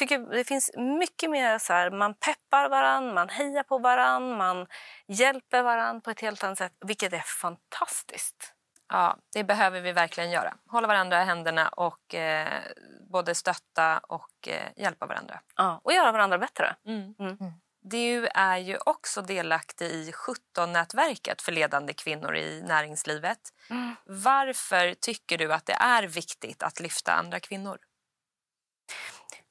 tycker 0.00 0.18
det 0.18 0.44
finns 0.44 0.70
mycket 0.76 1.30
mer 1.30 1.58
så 1.58 1.72
här, 1.72 1.90
man 1.90 2.14
peppar 2.14 2.68
varann, 2.68 3.14
man 3.14 3.28
hejar 3.28 3.62
på 3.62 3.78
varann, 3.78 4.36
man 4.36 4.66
hjälper 5.08 5.62
varann 5.62 6.00
på 6.00 6.10
ett 6.10 6.20
helt 6.20 6.44
annat 6.44 6.58
sätt, 6.58 6.72
vilket 6.80 7.12
är 7.12 7.24
fantastiskt. 7.40 8.54
Ja, 8.88 9.16
det 9.32 9.44
behöver 9.44 9.80
vi 9.80 9.92
verkligen 9.92 10.30
göra. 10.30 10.54
Hålla 10.66 10.88
varandra 10.88 11.22
i 11.22 11.24
händerna 11.24 11.68
och 11.68 12.14
eh, 12.14 12.62
både 13.10 13.34
stötta 13.34 13.98
och 13.98 14.48
eh, 14.48 14.82
hjälpa 14.82 15.06
varandra. 15.06 15.40
Ja, 15.56 15.80
och 15.84 15.92
göra 15.92 16.12
varandra 16.12 16.38
bättre. 16.38 16.76
Mm. 16.86 17.14
Mm. 17.18 17.36
mm. 17.40 17.52
Du 17.82 18.26
är 18.26 18.58
ju 18.58 18.78
också 18.86 19.22
delaktig 19.22 19.86
i 19.86 20.12
17-nätverket 20.12 21.42
för 21.42 21.52
ledande 21.52 21.92
kvinnor 21.92 22.36
i 22.36 22.62
näringslivet. 22.62 23.38
Mm. 23.70 23.96
Varför 24.04 24.94
tycker 24.94 25.38
du 25.38 25.52
att 25.52 25.66
det 25.66 25.72
är 25.72 26.02
viktigt 26.02 26.62
att 26.62 26.80
lyfta 26.80 27.12
andra 27.12 27.40
kvinnor? 27.40 27.78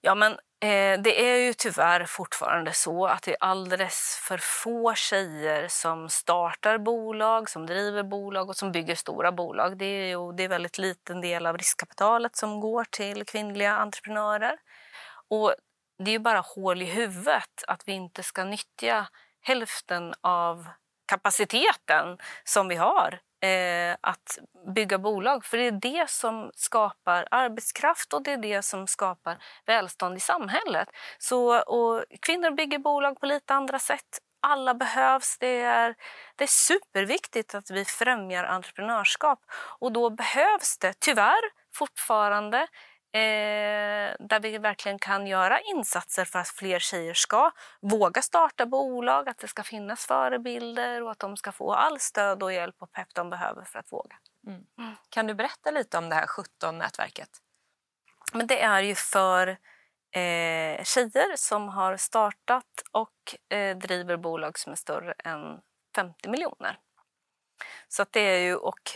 Ja, 0.01 0.15
men 0.15 0.31
eh, 0.61 1.01
det 1.01 1.31
är 1.31 1.37
ju 1.37 1.53
tyvärr 1.53 2.05
fortfarande 2.05 2.73
så 2.73 3.05
att 3.05 3.23
det 3.23 3.31
är 3.31 3.37
alldeles 3.39 4.19
för 4.23 4.37
få 4.37 4.93
tjejer 4.93 5.67
som 5.67 6.09
startar 6.09 6.77
bolag, 6.77 7.49
som 7.49 7.65
driver 7.65 8.03
bolag 8.03 8.49
och 8.49 8.55
som 8.55 8.71
bygger 8.71 8.95
stora 8.95 9.31
bolag. 9.31 9.77
Det 9.77 9.85
är 9.85 10.05
ju 10.07 10.31
det 10.31 10.43
är 10.43 10.47
väldigt 10.47 10.77
liten 10.77 11.21
del 11.21 11.45
av 11.45 11.57
riskkapitalet 11.57 12.35
som 12.35 12.59
går 12.59 12.83
till 12.83 13.25
kvinnliga 13.25 13.73
entreprenörer. 13.77 14.57
Och 15.29 15.55
det 16.03 16.11
är 16.11 16.13
ju 16.13 16.19
bara 16.19 16.39
hål 16.39 16.81
i 16.81 16.85
huvudet 16.85 17.63
att 17.67 17.83
vi 17.85 17.91
inte 17.91 18.23
ska 18.23 18.43
nyttja 18.43 19.07
hälften 19.41 20.13
av 20.21 20.67
kapaciteten 21.07 22.17
som 22.43 22.67
vi 22.67 22.75
har 22.75 23.19
eh, 23.41 23.97
att 24.01 24.37
bygga 24.75 24.97
bolag. 24.97 25.45
För 25.45 25.57
det 25.57 25.67
är 25.67 25.71
det 25.71 26.09
som 26.09 26.51
skapar 26.55 27.27
arbetskraft 27.31 28.13
och 28.13 28.23
det 28.23 28.31
är 28.31 28.37
det 28.37 28.61
som 28.61 28.87
skapar 28.87 29.37
välstånd 29.65 30.17
i 30.17 30.19
samhället. 30.19 30.89
Så, 31.17 31.59
och 31.59 32.05
kvinnor 32.21 32.51
bygger 32.51 32.79
bolag 32.79 33.19
på 33.19 33.25
lite 33.25 33.53
andra 33.53 33.79
sätt. 33.79 34.19
Alla 34.41 34.73
behövs. 34.73 35.37
Det 35.39 35.61
är, 35.61 35.95
det 36.35 36.43
är 36.43 36.47
superviktigt 36.47 37.55
att 37.55 37.71
vi 37.71 37.85
främjar 37.85 38.43
entreprenörskap. 38.43 39.39
Och 39.79 39.91
då 39.91 40.09
behövs 40.09 40.77
det 40.77 40.93
tyvärr 40.99 41.59
fortfarande 41.73 42.67
Eh, 43.11 44.15
där 44.19 44.39
vi 44.39 44.57
verkligen 44.57 44.99
kan 44.99 45.27
göra 45.27 45.59
insatser 45.59 46.25
för 46.25 46.39
att 46.39 46.47
fler 46.47 46.79
tjejer 46.79 47.13
ska 47.13 47.51
våga 47.81 48.21
starta 48.21 48.65
bolag, 48.65 49.29
att 49.29 49.37
det 49.37 49.47
ska 49.47 49.63
finnas 49.63 50.05
förebilder 50.05 51.03
och 51.03 51.11
att 51.11 51.19
de 51.19 51.37
ska 51.37 51.51
få 51.51 51.73
all 51.73 51.99
stöd 51.99 52.43
och 52.43 52.53
hjälp 52.53 52.75
och 52.79 52.91
pepp 52.91 53.07
de 53.13 53.29
behöver 53.29 53.63
för 53.63 53.79
att 53.79 53.91
våga. 53.91 54.15
Mm. 54.47 54.65
Mm. 54.77 54.95
Kan 55.09 55.27
du 55.27 55.33
berätta 55.33 55.71
lite 55.71 55.97
om 55.97 56.09
det 56.09 56.15
här 56.15 56.25
17-nätverket? 56.25 57.29
Men 58.33 58.47
det 58.47 58.61
är 58.61 58.81
ju 58.81 58.95
för 58.95 59.47
eh, 60.11 60.83
tjejer 60.83 61.35
som 61.35 61.69
har 61.69 61.97
startat 61.97 62.83
och 62.91 63.55
eh, 63.57 63.77
driver 63.77 64.17
bolag 64.17 64.59
som 64.59 64.71
är 64.71 64.75
större 64.75 65.13
än 65.23 65.61
50 65.95 66.29
miljoner. 66.29 66.79
Så 67.87 68.05
det 68.09 68.19
är 68.19 68.39
ju, 68.39 68.55
och 68.55 68.91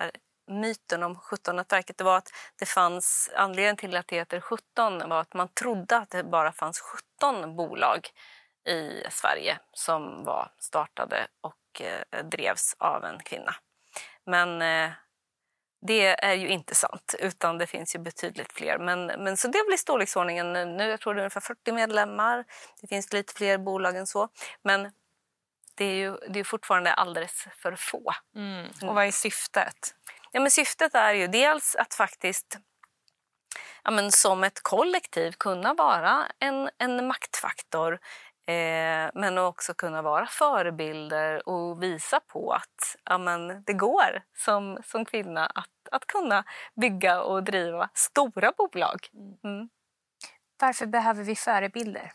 eh, 0.00 0.10
myten 0.48 1.02
om 1.02 1.16
17-nätverket 1.16 1.98
det 1.98 2.04
var 2.04 2.16
att 2.16 2.32
det 2.58 2.66
fanns, 2.66 3.30
anledningen 3.36 3.76
till 3.76 3.96
att 3.96 4.08
det 4.08 4.16
heter 4.16 4.40
17 4.40 5.08
var 5.08 5.20
att 5.20 5.34
man 5.34 5.48
trodde 5.48 5.96
att 5.96 6.10
det 6.10 6.24
bara 6.24 6.52
fanns 6.52 6.80
17 6.80 7.56
bolag 7.56 8.08
i 8.68 9.02
Sverige 9.10 9.58
som 9.72 10.24
var 10.24 10.50
startade 10.58 11.26
och 11.40 11.82
eh, 11.82 12.24
drevs 12.24 12.76
av 12.78 13.04
en 13.04 13.18
kvinna. 13.18 13.54
Men 14.26 14.62
eh, 14.62 14.90
det 15.80 16.24
är 16.24 16.34
ju 16.34 16.48
inte 16.48 16.74
sant, 16.74 17.14
utan 17.18 17.58
det 17.58 17.66
finns 17.66 17.94
ju 17.94 17.98
betydligt 17.98 18.52
fler. 18.52 18.78
Men, 18.78 19.06
men 19.06 19.36
så 19.36 19.48
det 19.48 19.64
blir 19.66 19.76
storleksordningen 19.76 20.52
nu. 20.52 20.84
Jag 20.84 21.00
tror 21.00 21.14
det 21.14 21.20
är 21.20 21.22
ungefär 21.22 21.40
40 21.40 21.72
medlemmar. 21.72 22.44
Det 22.80 22.86
finns 22.86 23.12
lite 23.12 23.34
fler 23.34 23.58
bolag 23.58 23.96
än 23.96 24.06
så. 24.06 24.28
Men 24.62 24.92
det 25.74 25.84
är 25.84 25.94
ju 25.94 26.16
det 26.28 26.40
är 26.40 26.44
fortfarande 26.44 26.92
alldeles 26.92 27.46
för 27.56 27.76
få. 27.76 28.12
Mm. 28.36 28.66
Och 28.82 28.94
vad 28.94 29.06
är 29.06 29.10
syftet? 29.10 29.94
Ja, 30.32 30.40
men 30.40 30.50
syftet 30.50 30.94
är 30.94 31.12
ju 31.12 31.26
dels 31.26 31.76
att 31.76 31.94
faktiskt 31.94 32.58
ja, 33.84 33.90
men 33.90 34.12
som 34.12 34.44
ett 34.44 34.62
kollektiv 34.62 35.32
kunna 35.32 35.74
vara 35.74 36.26
en, 36.38 36.70
en 36.78 37.06
maktfaktor 37.06 37.98
Eh, 38.48 39.10
men 39.14 39.38
också 39.38 39.74
kunna 39.74 40.02
vara 40.02 40.26
förebilder 40.26 41.48
och 41.48 41.82
visa 41.82 42.20
på 42.20 42.52
att 42.52 42.96
ja, 43.04 43.18
men 43.18 43.62
det 43.64 43.72
går 43.72 44.22
som, 44.36 44.78
som 44.84 45.04
kvinna 45.04 45.46
att, 45.46 45.88
att 45.90 46.06
kunna 46.06 46.44
bygga 46.80 47.22
och 47.22 47.44
driva 47.44 47.90
stora 47.94 48.52
bolag. 48.56 49.08
Mm. 49.44 49.68
Varför 50.60 50.86
behöver 50.86 51.24
vi 51.24 51.36
förebilder? 51.36 52.12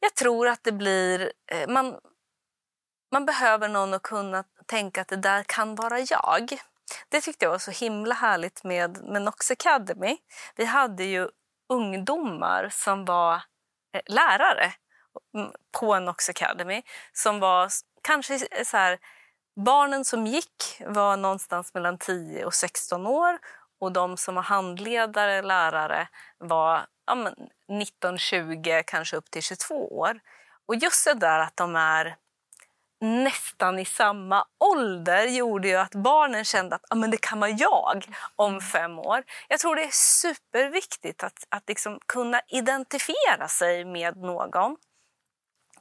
Jag 0.00 0.14
tror 0.14 0.48
att 0.48 0.64
det 0.64 0.72
blir... 0.72 1.32
Eh, 1.52 1.68
man, 1.68 2.00
man 3.12 3.26
behöver 3.26 3.68
någon 3.68 3.94
att 3.94 4.02
kunna 4.02 4.44
tänka 4.68 5.00
att 5.00 5.08
det 5.08 5.16
där 5.16 5.42
kan 5.42 5.74
vara 5.74 6.00
jag. 6.00 6.60
Det 7.08 7.20
tyckte 7.20 7.44
jag 7.44 7.50
var 7.50 7.58
så 7.58 7.70
himla 7.70 8.14
härligt 8.14 8.64
med, 8.64 9.04
med 9.04 9.22
Nox 9.22 9.50
Academy. 9.50 10.16
Vi 10.56 10.64
hade 10.64 11.04
ju 11.04 11.28
ungdomar 11.68 12.68
som 12.72 13.04
var 13.04 13.34
eh, 13.94 14.00
lärare 14.06 14.72
mm, 15.34 15.52
på 15.80 15.98
Nox 15.98 16.28
Academy 16.28 16.82
som 17.12 17.40
var 17.40 17.68
kanske 18.02 18.34
eh, 18.34 18.64
så 18.64 18.76
här, 18.76 18.98
barnen 19.64 20.04
som 20.04 20.26
gick 20.26 20.82
var 20.86 21.16
någonstans 21.16 21.74
mellan 21.74 21.98
10 21.98 22.44
och 22.44 22.54
16 22.54 23.06
år 23.06 23.38
och 23.80 23.92
de 23.92 24.16
som 24.16 24.34
var 24.34 24.42
handledare, 24.42 25.42
lärare 25.42 26.08
var 26.38 26.86
ja, 27.06 27.32
19, 27.68 28.18
20, 28.18 28.82
kanske 28.86 29.16
upp 29.16 29.30
till 29.30 29.42
22 29.42 29.98
år. 29.98 30.20
Och 30.66 30.74
just 30.74 31.04
det 31.04 31.14
där 31.14 31.38
att 31.38 31.56
de 31.56 31.76
är 31.76 32.16
nästan 33.00 33.78
i 33.78 33.84
samma 33.84 34.44
ålder 34.58 35.26
gjorde 35.26 35.68
ju 35.68 35.76
att 35.76 35.94
barnen 35.94 36.44
kände 36.44 36.76
att 36.76 36.84
ah, 36.90 36.94
men 36.94 37.10
det 37.10 37.16
kan 37.16 37.40
vara 37.40 37.50
jag 37.50 38.04
om 38.36 38.60
fem 38.60 38.98
år. 38.98 39.24
Jag 39.48 39.60
tror 39.60 39.76
det 39.76 39.84
är 39.84 39.90
superviktigt 39.92 41.24
att, 41.24 41.46
att 41.48 41.68
liksom 41.68 42.00
kunna 42.06 42.40
identifiera 42.48 43.48
sig 43.48 43.84
med 43.84 44.16
någon. 44.16 44.76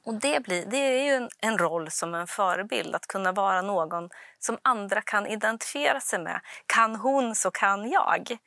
Och 0.03 0.13
det, 0.13 0.43
blir, 0.43 0.65
det 0.65 0.77
är 0.77 1.03
ju 1.03 1.11
en, 1.11 1.29
en, 1.41 1.57
roll 1.57 1.91
som 1.91 2.15
en 2.15 2.27
förebild, 2.27 2.95
att 2.95 3.07
kunna 3.07 3.31
vara 3.31 3.61
någon 3.61 4.09
som 4.39 4.57
andra 4.61 5.01
kan 5.01 5.27
identifiera 5.27 5.99
sig 5.99 6.19
med. 6.19 6.41
Kan 6.65 6.95
hon 6.95 7.35
så 7.35 7.51
kan 7.51 7.89
jag. 7.89 8.37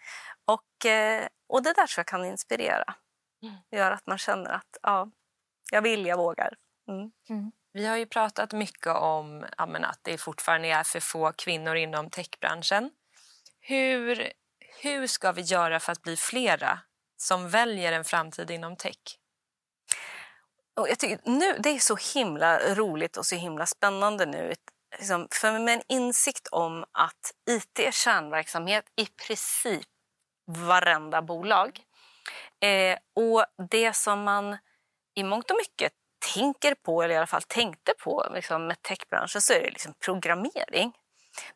Och, 0.45 0.87
eh, 0.87 1.27
och 1.49 1.63
det 1.63 1.73
där 1.73 1.87
tror 1.87 1.99
jag 1.99 2.07
kan 2.07 2.25
inspirera. 2.25 2.95
Mm. 3.43 3.55
Gör 3.71 3.91
att 3.91 4.07
man 4.07 4.19
känner 4.19 4.51
att 4.51 4.79
ja, 4.83 5.11
jag 5.73 5.83
vill, 5.83 6.07
jag 6.07 6.17
vågar. 6.17 6.55
Mm. 6.89 7.11
Mm. 7.29 7.53
Vi 7.73 7.87
har 7.87 7.97
ju 7.97 8.07
pratat 8.07 8.53
mycket 8.53 8.97
om 8.97 9.47
att 9.61 9.99
det 10.03 10.19
fortfarande 10.19 10.69
är 10.69 10.85
för 10.85 11.01
få 11.01 11.33
kvinnor 11.33 11.77
inom 11.77 12.11
techbranschen. 12.11 12.91
Hur, 13.61 14.33
hur 14.83 15.07
ska 15.07 15.33
vi 15.33 15.43
göra 15.43 15.81
för 15.81 15.93
att 15.93 16.03
bli 16.03 16.17
flera 16.17 16.79
som 17.17 17.49
väljer 17.49 17.93
en 17.93 18.05
framtid 18.05 18.51
inom 18.51 18.77
tech? 18.77 18.97
Och 20.77 20.89
jag 20.89 20.99
tycker 20.99 21.21
nu, 21.25 21.57
det 21.59 21.71
är 21.71 21.79
så 21.79 21.97
himla 22.15 22.75
roligt 22.75 23.17
och 23.17 23.27
så 23.27 23.37
himla 23.37 23.67
spännande 23.67 24.27
nu. 24.27 24.55
Liksom, 24.99 25.29
för 25.31 25.59
med 25.59 25.75
en 25.75 25.83
insikt 25.89 26.49
om 26.49 26.85
att 26.93 27.33
IT 27.51 27.79
är 27.79 27.91
kärnverksamhet 27.91 28.85
i 28.97 29.07
princip 29.07 29.87
varenda 30.47 31.23
bolag. 31.23 31.81
Eh, 32.61 32.99
och 33.15 33.45
det 33.71 33.97
som 33.97 34.23
man 34.23 34.59
i 35.15 35.23
mångt 35.23 35.51
och 35.51 35.57
mycket 35.57 35.93
tänker 36.35 36.75
på, 36.75 37.03
eller 37.03 37.15
i 37.15 37.17
alla 37.17 37.27
fall 37.27 37.43
tänkte 37.43 37.93
på 38.05 38.27
liksom 38.35 38.67
med 38.67 38.83
techbranschen, 38.83 39.41
så 39.41 39.53
är 39.53 39.61
det 39.61 39.71
liksom 39.71 39.93
programmering. 40.05 40.93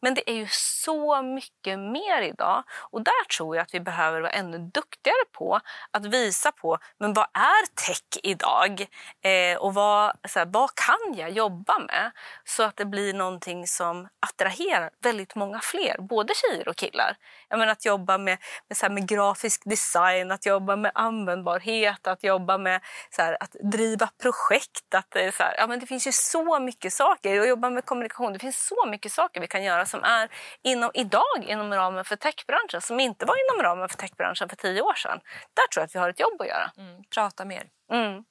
Men 0.01 0.15
det 0.15 0.31
är 0.31 0.35
ju 0.35 0.49
så 0.51 1.23
mycket 1.23 1.79
mer 1.79 2.23
idag 2.23 2.63
och 2.91 3.03
där 3.03 3.25
tror 3.37 3.57
jag 3.57 3.63
att 3.63 3.75
vi 3.75 3.81
behöver 3.81 4.21
vara 4.21 4.33
ännu 4.33 4.59
duktigare 4.59 5.25
på 5.33 5.61
att 5.91 6.07
visa 6.07 6.53
på 6.53 6.79
men 6.99 7.13
vad 7.13 7.27
är 7.35 7.67
tech 7.87 8.21
idag 8.23 8.87
eh, 9.23 9.59
och 9.59 9.75
vad, 9.75 10.13
så 10.29 10.39
här, 10.39 10.47
vad 10.47 10.71
kan 10.75 11.15
jag 11.15 11.31
jobba 11.31 11.79
med 11.79 12.11
så 12.45 12.63
att 12.63 12.77
det 12.77 12.85
blir 12.85 13.15
någonting 13.15 13.67
som 13.67 14.09
attraherar 14.21 14.91
väldigt 15.03 15.35
många 15.35 15.61
fler, 15.61 15.97
både 16.01 16.35
tjejer 16.35 16.69
och 16.69 16.77
killar. 16.77 17.17
Jag 17.49 17.59
menar 17.59 17.73
att 17.73 17.85
jobba 17.85 18.19
med, 18.19 18.39
med, 18.69 18.77
så 18.77 18.87
här, 18.87 18.93
med 18.93 19.09
grafisk 19.09 19.63
design, 19.65 20.31
att 20.31 20.47
jobba 20.47 20.77
med 20.77 20.93
användbarhet, 20.95 22.07
att 22.07 22.25
jobba 22.25 22.59
med 22.59 22.81
så 23.11 23.23
här, 23.23 23.37
att 23.41 23.57
driva 23.73 24.09
projekt. 24.23 24.95
Att, 24.95 25.17
eh, 25.17 25.31
så 25.31 25.43
här, 25.43 25.55
ja, 25.59 25.67
men 25.67 25.81
det 25.81 25.87
finns 25.87 26.07
ju 26.07 26.13
så 26.13 26.61
mycket 26.61 26.93
saker 26.93 27.41
Att 27.41 27.49
jobba 27.49 27.71
med 27.71 27.85
kommunikation. 27.85 28.33
Det 28.33 28.39
finns 28.39 28.67
så 28.67 28.87
mycket 28.87 29.13
saker 29.13 29.41
vi 29.41 29.47
kan 29.47 29.65
göra 29.65 29.74
som 29.83 30.05
är 30.05 30.29
inom, 30.63 30.91
idag 30.95 31.45
inom 31.45 31.75
ramen 31.75 32.05
för 32.05 32.17
techbranschen 32.17 32.81
som 32.81 33.01
inte 33.01 33.27
var 33.27 33.37
inom 33.45 33.63
ramen 33.63 33.89
för 33.89 33.97
techbranschen 33.97 34.49
för 34.49 34.57
tio 34.57 34.83
år 34.83 34.95
sedan. 34.95 35.21
Där 35.55 35.69
tror 35.73 35.83
jag 35.83 35.85
att 35.85 35.95
vi 35.95 35.99
har 35.99 36.11
ett 36.11 36.21
jobb 36.21 36.41
att 36.41 36.49
göra. 36.49 36.71
Mm, 36.77 37.03
prata 37.15 37.45
mer. 37.45 37.69
Mm. 37.93 38.25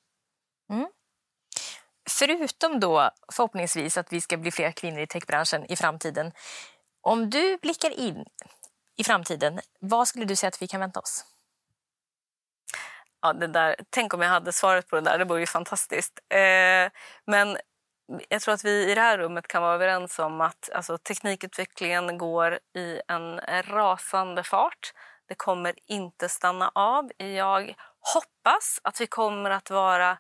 Mm. 0.72 0.88
Förutom 2.10 2.80
då 2.80 3.10
förhoppningsvis 3.32 3.98
att 3.98 4.14
vi 4.14 4.22
ska 4.22 4.38
bli 4.38 4.52
fler 4.52 4.72
kvinnor 4.72 5.00
i 5.00 5.08
techbranschen 5.08 5.72
i 5.72 5.76
framtiden. 5.76 6.32
Om 7.02 7.30
du 7.30 7.58
blickar 7.58 7.90
in 7.90 8.26
i 8.98 9.04
framtiden, 9.04 9.60
vad 9.80 10.08
skulle 10.08 10.26
du 10.26 10.36
säga 10.36 10.48
att 10.48 10.62
vi 10.62 10.68
kan 10.68 10.80
vänta 10.80 11.00
oss? 11.00 11.26
Ja, 13.22 13.34
det 13.34 13.48
där, 13.48 13.76
tänk 13.90 14.14
om 14.14 14.22
jag 14.22 14.30
hade 14.30 14.52
svaret 14.52 14.88
på 14.88 14.96
det 14.96 15.02
där, 15.02 15.18
det 15.18 15.26
vore 15.26 15.40
ju 15.40 15.46
fantastiskt. 15.46 16.20
Eh, 16.30 16.92
men 17.26 17.58
jag 18.30 18.42
tror 18.42 18.54
att 18.54 18.64
vi 18.64 18.92
i 18.92 18.96
det 18.96 19.02
här 19.02 19.18
rummet 19.18 19.48
kan 19.48 19.62
vara 19.62 19.74
överens 19.74 20.20
om 20.20 20.42
att 20.42 20.70
alltså, 20.74 20.98
teknikutvecklingen 20.98 22.18
går 22.18 22.60
i 22.76 23.02
en 23.08 23.42
rasande 23.64 24.44
fart. 24.44 24.94
Det 25.28 25.36
kommer 25.36 25.74
inte 25.88 26.30
stanna 26.30 26.72
av. 26.76 27.12
Jag 27.18 27.76
hoppas 28.14 28.80
att 28.84 29.02
vi 29.02 29.08
kommer 29.08 29.50
att 29.50 29.70
vara 29.70 30.18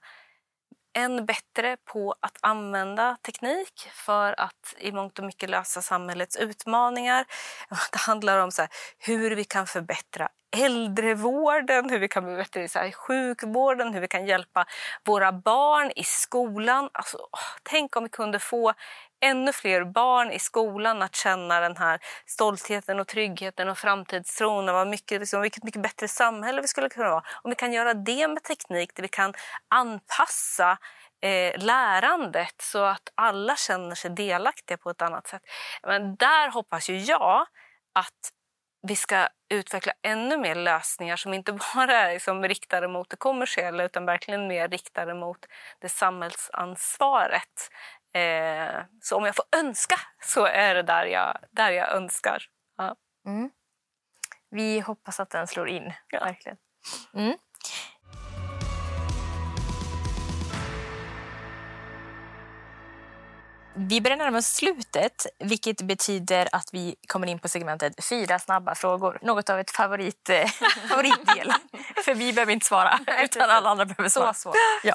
än 0.95 1.25
bättre 1.25 1.77
på 1.85 2.15
att 2.19 2.37
använda 2.41 3.17
teknik 3.21 3.89
för 3.93 4.39
att 4.39 4.75
i 4.77 4.91
mångt 4.91 5.19
och 5.19 5.25
mycket 5.25 5.49
lösa 5.49 5.81
samhällets 5.81 6.37
utmaningar. 6.37 7.25
Det 7.91 7.97
handlar 7.97 8.39
om 8.39 8.51
så 8.51 8.61
här, 8.61 8.71
hur 8.97 9.35
vi 9.35 9.43
kan 9.43 9.67
förbättra 9.67 10.29
äldrevården, 10.57 11.89
hur 11.89 11.99
vi 11.99 12.07
kan 12.07 12.23
bli 12.23 12.35
bättre 12.35 12.87
i 12.87 12.91
sjukvården, 12.91 13.93
hur 13.93 14.01
vi 14.01 14.07
kan 14.07 14.25
hjälpa 14.25 14.65
våra 15.05 15.31
barn 15.31 15.91
i 15.95 16.03
skolan. 16.03 16.89
Alltså, 16.93 17.17
tänk 17.63 17.95
om 17.95 18.03
vi 18.03 18.09
kunde 18.09 18.39
få 18.39 18.73
ännu 19.23 19.53
fler 19.53 19.83
barn 19.83 20.31
i 20.31 20.39
skolan 20.39 21.01
att 21.01 21.15
känna 21.15 21.59
den 21.59 21.77
här 21.77 21.99
stoltheten 22.25 22.99
och 22.99 23.07
tryggheten 23.07 23.69
och 23.69 23.77
framtidstron 23.77 24.69
och 24.69 24.75
vad 24.75 24.87
mycket, 24.87 25.19
liksom, 25.19 25.41
vilket 25.41 25.63
mycket 25.63 25.81
bättre 25.81 26.07
samhälle 26.07 26.61
vi 26.61 26.67
skulle 26.67 26.89
kunna 26.89 27.09
vara. 27.09 27.23
Om 27.43 27.49
vi 27.49 27.55
kan 27.55 27.73
göra 27.73 27.93
det 27.93 28.27
med 28.27 28.43
teknik 28.43 28.95
där 28.95 29.03
vi 29.03 29.09
kan 29.09 29.33
anpassa 29.67 30.77
eh, 31.21 31.63
lärandet 31.63 32.55
så 32.61 32.83
att 32.83 33.09
alla 33.15 33.55
känner 33.55 33.95
sig 33.95 34.11
delaktiga 34.11 34.77
på 34.77 34.89
ett 34.89 35.01
annat 35.01 35.27
sätt. 35.27 35.41
Men 35.87 36.15
där 36.15 36.51
hoppas 36.51 36.89
ju 36.89 36.97
jag 36.97 37.45
att 37.93 38.31
vi 38.87 38.95
ska 38.95 39.27
utveckla 39.49 39.93
ännu 40.01 40.37
mer 40.37 40.55
lösningar 40.55 41.15
som 41.15 41.33
inte 41.33 41.53
bara 41.75 41.93
är 41.93 42.13
liksom 42.13 42.43
riktade 42.43 42.87
mot 42.87 43.09
det 43.09 43.15
kommersiella 43.15 43.83
utan 43.83 44.05
verkligen 44.05 44.47
mer 44.47 44.67
riktade 44.67 45.13
mot 45.13 45.45
det 45.79 45.89
samhällsansvaret. 45.89 47.69
Eh, 48.13 48.83
så 49.01 49.17
om 49.17 49.25
jag 49.25 49.35
får 49.35 49.45
önska 49.55 49.95
så 50.21 50.45
är 50.45 50.75
det 50.75 50.83
där 50.83 51.05
jag, 51.05 51.37
där 51.51 51.71
jag 51.71 51.91
önskar. 51.95 52.43
Ja. 52.77 52.95
Mm. 53.25 53.51
Vi 54.49 54.79
hoppas 54.79 55.19
att 55.19 55.29
den 55.29 55.47
slår 55.47 55.69
in, 55.69 55.93
ja. 56.07 56.19
verkligen. 56.19 56.57
Mm. 57.13 57.37
Vi 63.75 64.01
börjar 64.01 64.17
närma 64.17 64.37
oss 64.37 64.47
slutet, 64.47 65.25
vilket 65.39 65.81
betyder 65.81 66.47
att 66.51 66.69
vi 66.73 66.95
kommer 67.07 67.27
in 67.27 67.39
på 67.39 67.47
segmentet 67.47 68.05
fyra 68.05 68.39
snabba 68.39 68.75
frågor. 68.75 69.19
Något 69.21 69.49
av 69.49 69.59
ett 69.59 69.71
favorit, 69.71 70.29
eh, 70.29 70.47
favoritdel. 70.89 71.53
För 72.05 72.13
vi 72.13 72.33
behöver 72.33 72.53
inte 72.53 72.65
svara, 72.65 72.99
utan 73.23 73.49
alla 73.49 73.69
andra 73.69 73.85
behöver 73.85 74.09
svara. 74.09 74.33
Så, 74.33 74.53
Ja. 74.83 74.93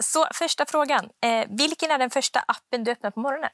så 0.00 0.26
första 0.34 0.66
frågan. 0.66 1.08
Eh, 1.24 1.46
vilken 1.48 1.90
är 1.90 1.98
den 1.98 2.10
första 2.10 2.40
appen 2.48 2.84
du 2.84 2.90
öppnar 2.90 3.10
på 3.10 3.20
morgonen? 3.20 3.50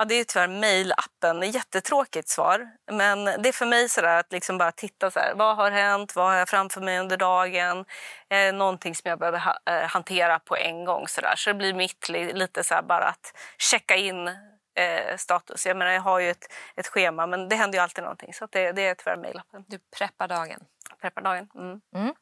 Ja, 0.00 0.04
det 0.04 0.14
är 0.14 0.24
tyvärr 0.24 0.48
mejlappen. 0.48 1.42
Jättetråkigt 1.42 2.28
svar. 2.28 2.70
Men 2.92 3.24
det 3.24 3.48
är 3.48 3.52
för 3.52 3.66
mig 3.66 3.88
sådär 3.88 4.18
att 4.18 4.32
liksom 4.32 4.58
bara 4.58 4.72
titta 4.72 5.10
så 5.10 5.18
här, 5.20 5.34
vad 5.34 5.56
har 5.56 5.70
hänt, 5.70 6.16
vad 6.16 6.26
har 6.26 6.34
jag 6.36 6.48
framför 6.48 6.80
mig 6.80 6.98
under 6.98 7.16
dagen. 7.16 7.84
Eh, 8.30 8.54
någonting 8.54 8.94
som 8.94 9.08
jag 9.08 9.18
behöver 9.18 9.38
ha, 9.38 9.58
eh, 9.66 9.88
hantera 9.88 10.38
på 10.38 10.56
en 10.56 10.84
gång. 10.84 11.08
Så, 11.08 11.20
där. 11.20 11.34
så 11.36 11.50
det 11.50 11.54
blir 11.54 11.74
mitt 11.74 12.08
lite 12.08 12.64
så 12.64 12.82
bara 12.82 13.04
att 13.04 13.36
checka 13.58 13.96
in 13.96 14.28
eh, 14.28 15.16
status. 15.16 15.66
Jag 15.66 15.76
menar, 15.76 15.92
jag 15.92 16.00
har 16.00 16.18
ju 16.18 16.30
ett, 16.30 16.52
ett 16.76 16.86
schema 16.86 17.26
men 17.26 17.48
det 17.48 17.56
händer 17.56 17.78
ju 17.78 17.82
alltid 17.82 18.04
någonting. 18.04 18.34
Så 18.34 18.46
det, 18.50 18.72
det 18.72 18.86
är 18.86 18.94
tyvärr 18.94 19.16
mejlappen. 19.16 19.64
Du 19.66 19.78
preppar 19.98 20.28
dagen. 20.28 20.60
Preppar 21.00 21.22
dagen. 21.22 21.48
Mm. 21.54 21.80
Mm. 21.94 22.14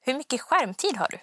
Hur 0.00 0.14
mycket 0.14 0.40
skärmtid 0.40 0.96
har 0.96 1.08
du? 1.10 1.18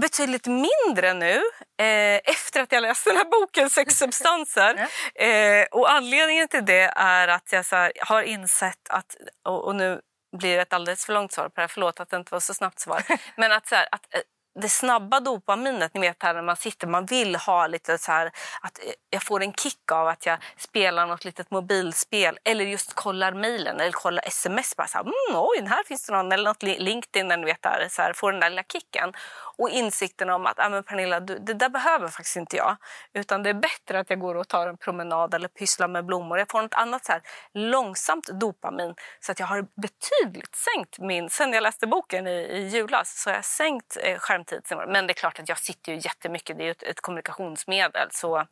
Betydligt 0.00 0.46
mindre 0.46 1.14
nu 1.14 1.34
eh, 1.78 2.20
efter 2.24 2.60
att 2.62 2.72
jag 2.72 2.82
läste 2.82 3.10
den 3.10 3.16
här 3.16 3.24
boken 3.24 3.70
Sex 3.70 3.98
substanser. 3.98 4.74
eh, 5.14 5.66
och 5.70 5.90
anledningen 5.90 6.48
till 6.48 6.64
det 6.64 6.92
är 6.96 7.28
att 7.28 7.52
jag 7.52 7.64
här, 7.70 7.92
har 8.00 8.22
insett 8.22 8.88
att, 8.88 9.16
och, 9.44 9.64
och, 9.64 9.76
nu 9.76 10.00
blir 10.36 10.58
ett 10.58 10.72
alldeles 10.72 11.06
för 11.06 11.12
långt 11.12 11.32
svar 11.32 11.44
på 11.44 11.52
det 11.54 11.60
här. 11.60 11.68
Förlåt 11.68 12.00
att 12.00 12.08
det 12.08 12.16
inte 12.16 12.32
var 12.32 12.40
så 12.40 12.54
snabbt 12.54 12.78
svar. 12.78 13.02
Men 13.36 13.52
att, 13.52 13.68
så 13.68 13.74
här, 13.74 13.88
att 13.92 14.14
eh, 14.14 14.20
det 14.60 14.68
snabba 14.68 15.20
dopaminet, 15.20 15.94
ni 15.94 16.00
vet 16.00 16.22
här 16.22 16.34
när 16.34 16.42
man 16.42 16.56
sitter, 16.56 16.86
man 16.86 17.06
vill 17.06 17.36
ha 17.36 17.66
lite 17.66 17.98
så 17.98 18.12
här, 18.12 18.26
att 18.60 18.78
eh, 18.78 18.92
jag 19.10 19.22
får 19.22 19.42
en 19.42 19.52
kick 19.52 19.92
av 19.92 20.08
att 20.08 20.26
jag 20.26 20.38
spelar 20.56 21.06
något 21.06 21.24
litet 21.24 21.50
mobilspel 21.50 22.38
eller 22.44 22.64
just 22.64 22.94
kollar 22.94 23.32
mejlen 23.32 23.80
eller 23.80 23.92
kollar 23.92 24.24
sms. 24.26 24.76
Bara 24.76 24.86
så 24.86 24.98
här, 24.98 25.04
mm, 25.04 25.14
oj, 25.34 25.66
här 25.68 25.84
finns 25.84 26.06
det 26.06 26.12
någon, 26.12 26.32
eller 26.32 26.44
något 26.44 26.62
LinkedIn, 26.62 27.28
ni 27.28 27.44
vet 27.44 27.62
där, 27.62 27.86
så 27.90 28.02
här, 28.02 28.12
får 28.12 28.32
den 28.32 28.40
där 28.40 28.50
lilla 28.50 28.62
kicken. 28.62 29.12
Och 29.58 29.70
insikten 29.70 30.30
om 30.30 30.46
att, 30.46 30.58
ah, 30.58 30.68
men 30.68 30.82
Pernilla, 30.82 31.20
du, 31.20 31.38
det 31.38 31.54
där 31.54 31.68
behöver 31.68 32.08
faktiskt 32.08 32.36
inte 32.36 32.56
jag. 32.56 32.76
Utan 33.12 33.42
det 33.42 33.50
är 33.50 33.54
bättre 33.54 33.98
att 34.00 34.10
jag 34.10 34.20
går 34.20 34.34
och 34.34 34.48
tar 34.48 34.66
en 34.66 34.76
promenad 34.76 35.34
eller 35.34 35.48
pysslar 35.48 35.88
med 35.88 36.06
blommor. 36.06 36.38
Jag 36.38 36.50
får 36.50 36.62
något 36.62 36.74
annat 36.74 37.04
så 37.04 37.12
här, 37.12 37.22
långsamt 37.54 38.26
dopamin. 38.26 38.94
Så 39.20 39.32
att 39.32 39.40
jag 39.40 39.46
har 39.46 39.66
betydligt 39.82 40.54
sänkt 40.54 40.98
min, 40.98 41.30
sen 41.30 41.52
jag 41.52 41.62
läste 41.62 41.86
boken 41.86 42.26
i, 42.26 42.30
i 42.30 42.68
julas, 42.68 43.22
så 43.22 43.30
har 43.30 43.34
jag 43.34 43.44
sänkt 43.44 43.96
eh, 44.00 44.18
skärmtid. 44.50 44.92
Men 44.92 45.06
det 45.06 45.12
är 45.12 45.14
klart 45.14 45.38
att 45.38 45.48
jag 45.48 45.58
sitter 45.58 45.92
ju 45.92 45.98
jättemycket, 45.98 46.58
det 46.58 46.62
är 46.62 46.64
ju 46.64 46.70
ett, 46.70 46.82
ett 46.82 47.00
kommunikationsmedel. 47.00 48.08
Så 48.10 48.46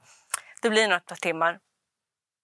det 0.63 0.71
blir 0.71 0.89
nog 0.89 0.97
ett 0.97 1.07
par 1.07 1.17
timmar. 1.17 1.59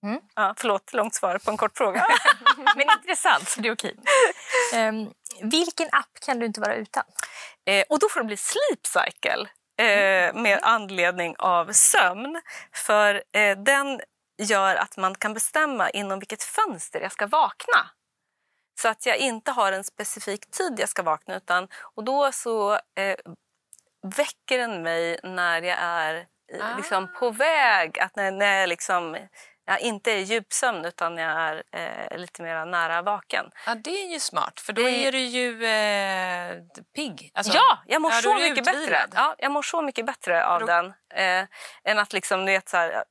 Mm. 0.02 0.20
Ja, 0.34 0.54
förlåt, 0.56 0.92
långt 0.92 1.14
svar 1.14 1.38
på 1.38 1.50
en 1.50 1.56
kort 1.56 1.78
fråga. 1.78 2.06
Men 2.76 2.90
intressant, 2.98 3.48
så 3.48 3.60
det 3.60 3.68
är 3.68 3.72
okej. 3.72 3.96
Um, 4.74 5.12
vilken 5.42 5.88
app 5.92 6.20
kan 6.20 6.38
du 6.38 6.46
inte 6.46 6.60
vara 6.60 6.74
utan? 6.74 7.04
Eh, 7.66 7.84
och 7.88 7.98
då 7.98 8.08
får 8.08 8.20
det 8.20 8.26
bli 8.26 8.36
Sleep 8.36 8.86
Cycle 8.86 9.48
eh, 9.78 10.34
med 10.34 10.58
anledning 10.62 11.34
av 11.38 11.72
sömn. 11.72 12.40
För 12.72 13.22
eh, 13.32 13.58
den 13.58 14.00
gör 14.38 14.76
att 14.76 14.96
man 14.96 15.14
kan 15.14 15.34
bestämma 15.34 15.90
inom 15.90 16.18
vilket 16.18 16.42
fönster 16.42 17.00
jag 17.00 17.12
ska 17.12 17.26
vakna. 17.26 17.90
Så 18.80 18.88
att 18.88 19.06
jag 19.06 19.16
inte 19.16 19.50
har 19.50 19.72
en 19.72 19.84
specifik 19.84 20.50
tid 20.50 20.74
jag 20.78 20.88
ska 20.88 21.02
vakna. 21.02 21.36
Utan, 21.36 21.68
och 21.94 22.04
då 22.04 22.32
så 22.32 22.72
eh, 22.72 23.16
väcker 24.04 24.58
den 24.58 24.82
mig 24.82 25.20
när 25.22 25.62
jag 25.62 25.78
är 25.80 26.26
ah. 26.60 26.76
liksom, 26.76 27.08
på 27.12 27.30
väg. 27.30 27.98
Att 27.98 28.16
när, 28.16 28.30
när 28.30 28.60
jag 28.60 28.68
liksom 28.68 29.16
jag 29.66 29.80
inte 29.80 30.12
är 30.12 30.18
djupsömn 30.18 30.84
utan 30.84 31.16
jag 31.16 31.30
är 31.30 31.62
eh, 31.72 32.18
lite 32.18 32.42
mer 32.42 32.66
nära 32.66 33.02
vaken. 33.02 33.50
Ja, 33.66 33.74
det 33.74 34.02
är 34.02 34.12
ju 34.12 34.20
smart 34.20 34.60
för 34.60 34.72
då 34.72 34.82
det... 34.82 35.06
är 35.06 35.12
du 35.12 35.18
ju 35.18 35.64
eh, 35.64 36.62
pigg. 36.94 37.30
Alltså, 37.34 37.52
ja, 37.54 37.78
jag 37.86 38.02
mår 38.02 38.12
ja, 38.12 38.22
så 38.22 38.34
mycket 38.34 38.58
utvilad. 38.58 38.90
bättre. 38.90 39.08
Ja, 39.14 39.34
jag 39.38 39.52
mår 39.52 39.62
så 39.62 39.82
mycket 39.82 40.06
bättre 40.06 40.46
av 40.46 40.60
då... 40.60 40.66
den 40.66 40.86
eh, 41.14 41.46
än 41.84 41.98
att 41.98 42.12
liksom, 42.12 42.46
vet, 42.46 42.68
så 42.68 42.76
här, 42.76 43.04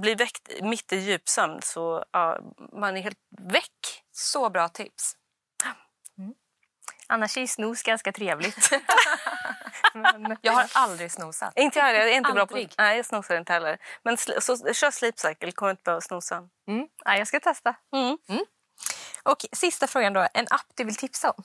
bli 0.00 0.14
väckt 0.14 0.48
mitt 0.60 0.92
i 0.92 0.96
djupsömn 0.96 1.62
så 1.62 2.04
ja, 2.12 2.38
man 2.72 2.96
är 2.96 3.02
helt 3.02 3.18
väck. 3.40 4.02
Så 4.12 4.50
bra 4.50 4.68
tips. 4.68 5.16
Annars 7.12 7.36
är 7.36 7.46
snus 7.46 7.82
ganska 7.82 8.12
trevligt. 8.12 8.70
Men... 9.94 10.36
Jag 10.40 10.52
har 10.52 10.66
aldrig 10.72 11.12
snosat. 11.12 11.52
Inte 11.56 11.78
jag 11.78 11.96
är 11.96 12.06
inte 12.06 12.32
bra 12.32 12.46
på... 12.46 12.66
Nej, 12.78 12.96
jag 12.96 13.06
snosar 13.06 13.38
inte 13.38 13.52
heller. 13.52 13.78
Men 14.02 14.16
så, 14.16 14.72
kör 14.72 14.90
sleep 14.90 15.18
cycle, 15.18 15.52
kommer 15.52 15.70
inte 15.70 15.82
behöva 15.82 16.00
snosa. 16.00 16.36
Mm. 16.68 16.86
Ja, 17.04 17.16
jag 17.16 17.28
ska 17.28 17.40
testa. 17.40 17.74
Mm. 17.94 18.18
Mm. 18.28 18.44
Och 19.22 19.44
sista 19.52 19.86
frågan 19.86 20.12
då. 20.12 20.28
En 20.34 20.46
app 20.50 20.66
du 20.74 20.84
vill 20.84 20.96
tipsa 20.96 21.30
om? 21.30 21.44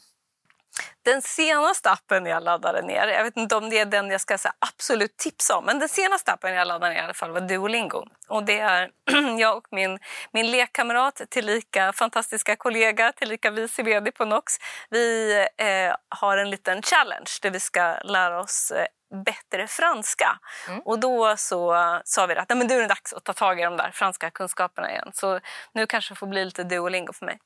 Den 1.05 1.21
senaste 1.21 1.91
appen 1.91 2.25
jag 2.25 2.43
laddade 2.43 2.81
ner, 2.81 3.07
jag 3.07 3.23
vet 3.23 3.37
inte 3.37 3.55
om 3.55 3.69
det 3.69 3.79
är 3.79 3.85
den 3.85 4.09
jag 4.09 4.21
ska 4.21 4.37
säga 4.37 4.53
absolut 4.59 5.17
tipsa 5.17 5.57
om, 5.57 5.65
men 5.65 5.79
den 5.79 5.89
senaste 5.89 6.31
appen 6.31 6.53
jag 6.53 6.67
laddade 6.67 6.93
ner 6.93 7.01
i 7.01 7.03
alla 7.03 7.13
fall 7.13 7.31
var 7.31 7.41
Duolingo. 7.41 8.05
Och 8.27 8.43
det 8.43 8.59
är 8.59 8.91
jag 9.39 9.57
och 9.57 9.67
min, 9.71 9.99
min 10.31 10.51
lekkamrat, 10.51 11.21
tillika 11.29 11.93
fantastiska 11.93 12.55
kollega, 12.55 13.11
tillika 13.11 13.51
vice 13.51 13.83
vd 13.83 14.11
på 14.11 14.25
Nox. 14.25 14.53
Vi 14.89 15.33
eh, 15.57 15.95
har 16.09 16.37
en 16.37 16.49
liten 16.49 16.81
challenge 16.81 17.31
där 17.41 17.49
vi 17.49 17.59
ska 17.59 17.99
lära 18.03 18.39
oss 18.39 18.71
eh, 18.71 18.85
bättre 19.25 19.67
franska. 19.67 20.39
Mm. 20.67 20.81
Och 20.81 20.99
då 20.99 21.37
så 21.37 21.75
sa 22.05 22.25
vi 22.25 22.35
att 22.35 22.49
Nej, 22.49 22.57
men 22.57 22.67
nu 22.67 22.73
är 22.73 22.81
det 22.81 22.87
dags 22.87 23.13
att 23.13 23.23
ta 23.23 23.33
tag 23.33 23.59
i 23.59 23.63
de 23.63 23.77
där 23.77 23.91
franska 23.91 24.29
kunskaperna 24.29 24.91
igen. 24.91 25.11
Så 25.13 25.39
nu 25.73 25.85
kanske 25.85 26.13
det 26.13 26.17
får 26.17 26.27
bli 26.27 26.45
lite 26.45 26.63
Duolingo 26.63 27.13
för 27.13 27.25
mig. 27.25 27.39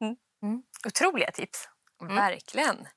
Mm. 0.00 0.16
Mm. 0.42 0.62
Otroliga 0.86 1.30
tips. 1.30 1.68
Mm. 2.04 2.16
Verkligen. 2.16 2.88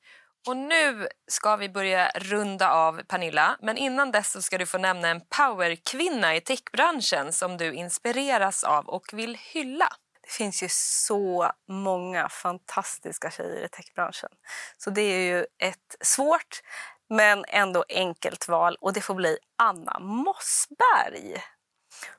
Och 0.48 0.58
nu 0.58 1.08
ska 1.28 1.56
vi 1.56 1.70
börja 1.70 2.12
runda 2.16 2.72
av 2.72 3.02
Pernilla. 3.04 3.58
Men 3.62 3.78
innan 3.78 4.12
dess 4.12 4.46
ska 4.46 4.58
du 4.58 4.66
få 4.66 4.78
nämna 4.78 5.08
en 5.08 5.22
powerkvinna 5.38 6.36
i 6.36 6.42
techbranschen 6.42 7.34
som 7.34 7.58
du 7.58 7.74
inspireras 7.74 8.64
av 8.64 8.88
och 8.90 9.06
vill 9.14 9.38
hylla. 9.42 9.90
Det 10.22 10.32
finns 10.32 10.64
ju 10.64 10.68
så 10.72 11.52
många 11.68 12.30
fantastiska 12.30 13.32
tjejer 13.32 13.66
i 13.66 13.70
techbranschen. 13.70 14.30
Så 14.78 14.90
det 14.90 15.02
är 15.02 15.20
ju 15.20 15.40
ett 15.40 15.96
svårt 16.02 16.62
men 17.10 17.46
ändå 17.48 17.86
enkelt 17.90 18.48
val 18.48 18.78
och 18.82 18.94
det 18.94 19.02
får 19.02 19.16
bli 19.16 19.38
Anna 19.58 20.00
Mossberg. 20.00 21.44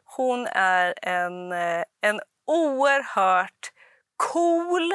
Hon 0.04 0.46
är 0.46 0.94
en, 1.02 1.52
eh, 1.52 1.84
en 2.00 2.20
oerhört 2.46 3.72
cool, 4.16 4.92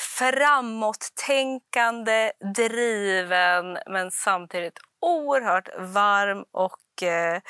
framåttänkande, 0.00 2.32
driven 2.54 3.78
men 3.86 4.10
samtidigt 4.10 4.78
oerhört 5.00 5.68
varm 5.78 6.44
och 6.52 7.02
eh, 7.02 7.40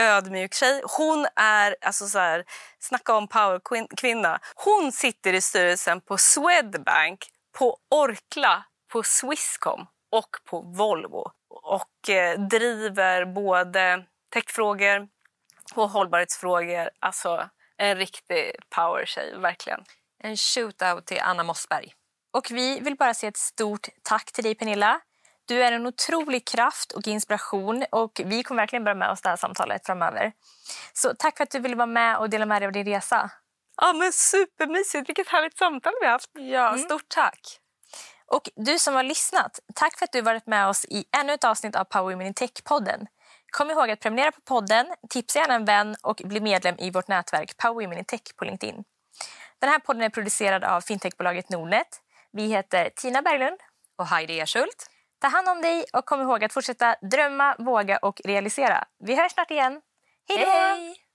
ödmjuk 0.00 0.54
tjej. 0.54 0.82
Hon 0.98 1.26
är, 1.36 1.76
alltså 1.80 2.06
så 2.06 2.18
här, 2.18 2.44
snacka 2.78 3.14
om 3.14 3.28
powerkvinna. 3.28 4.40
Hon 4.54 4.92
sitter 4.92 5.32
i 5.32 5.40
styrelsen 5.40 6.00
på 6.00 6.18
Swedbank, 6.18 7.30
på 7.58 7.78
Orkla, 7.90 8.64
på 8.92 9.02
Swisscom 9.02 9.86
och 10.10 10.36
på 10.44 10.60
Volvo 10.60 11.30
och 11.48 12.10
eh, 12.10 12.40
driver 12.40 13.24
både 13.24 14.04
techfrågor 14.32 15.08
och 15.74 15.90
hållbarhetsfrågor. 15.90 16.90
Alltså 17.00 17.48
en 17.76 17.96
riktig 17.96 18.52
powertjej, 18.70 19.38
verkligen. 19.38 19.84
En 20.24 20.36
shootout 20.36 21.06
till 21.06 21.20
Anna 21.20 21.42
Mossberg. 21.42 21.92
Och 22.32 22.50
vi 22.50 22.80
vill 22.80 22.96
bara 22.96 23.14
säga 23.14 23.28
ett 23.28 23.36
stort 23.36 23.88
tack 24.02 24.32
till 24.32 24.44
dig 24.44 24.54
Pernilla. 24.54 25.00
Du 25.44 25.62
är 25.62 25.72
en 25.72 25.86
otrolig 25.86 26.46
kraft 26.46 26.92
och 26.92 27.06
inspiration 27.06 27.84
och 27.92 28.20
vi 28.24 28.42
kommer 28.42 28.62
verkligen 28.62 28.84
bära 28.84 28.94
med 28.94 29.10
oss 29.10 29.20
det 29.20 29.28
här 29.28 29.36
samtalet 29.36 29.86
framöver. 29.86 30.32
Så 30.92 31.14
tack 31.18 31.36
för 31.36 31.44
att 31.44 31.50
du 31.50 31.58
ville 31.58 31.76
vara 31.76 31.86
med 31.86 32.18
och 32.18 32.30
dela 32.30 32.46
med 32.46 32.62
dig 32.62 32.66
av 32.66 32.72
din 32.72 32.84
resa. 32.84 33.30
Ja 33.76 33.92
men 33.92 34.12
supermysigt, 34.12 35.08
vilket 35.08 35.28
härligt 35.28 35.58
samtal 35.58 35.92
vi 36.00 36.06
har 36.06 36.12
haft. 36.12 36.30
Ja, 36.32 36.68
mm. 36.68 36.78
stort 36.78 37.08
tack. 37.08 37.60
Och 38.26 38.50
du 38.56 38.78
som 38.78 38.94
har 38.94 39.02
lyssnat, 39.02 39.60
tack 39.74 39.98
för 39.98 40.04
att 40.04 40.12
du 40.12 40.20
varit 40.20 40.46
med 40.46 40.68
oss 40.68 40.84
i 40.84 41.04
ännu 41.20 41.32
ett 41.32 41.44
avsnitt 41.44 41.76
av 41.76 41.84
Power 41.84 42.12
Women 42.12 42.26
in 42.26 42.34
Tech-podden. 42.34 43.06
Kom 43.50 43.70
ihåg 43.70 43.90
att 43.90 44.00
prenumerera 44.00 44.32
på 44.32 44.40
podden, 44.40 44.86
tipsa 45.10 45.38
gärna 45.38 45.54
en 45.54 45.64
vän 45.64 45.96
och 46.02 46.20
bli 46.24 46.40
medlem 46.40 46.74
i 46.78 46.90
vårt 46.90 47.08
nätverk 47.08 47.56
Power 47.56 47.74
Women 47.74 47.98
in 47.98 48.04
Tech 48.04 48.20
på 48.36 48.44
LinkedIn. 48.44 48.84
Den 49.60 49.70
här 49.70 49.78
podden 49.78 50.02
är 50.02 50.08
producerad 50.08 50.64
av 50.64 50.80
fintechbolaget 50.80 51.50
Nordnet. 51.50 51.86
Vi 52.32 52.46
heter 52.46 52.90
Tina 52.96 53.22
Berglund 53.22 53.58
och 53.98 54.06
Heidi 54.06 54.40
Ersult. 54.40 54.86
Ta 55.20 55.28
hand 55.28 55.48
om 55.48 55.62
dig 55.62 55.84
och 55.92 56.04
kom 56.04 56.20
ihåg 56.20 56.44
att 56.44 56.52
fortsätta 56.52 56.96
drömma, 57.10 57.56
våga 57.58 57.96
och 57.96 58.20
realisera. 58.24 58.84
Vi 58.98 59.16
hörs 59.16 59.32
snart 59.32 59.50
igen. 59.50 59.80
Hej 60.28 60.38
då! 60.38 61.07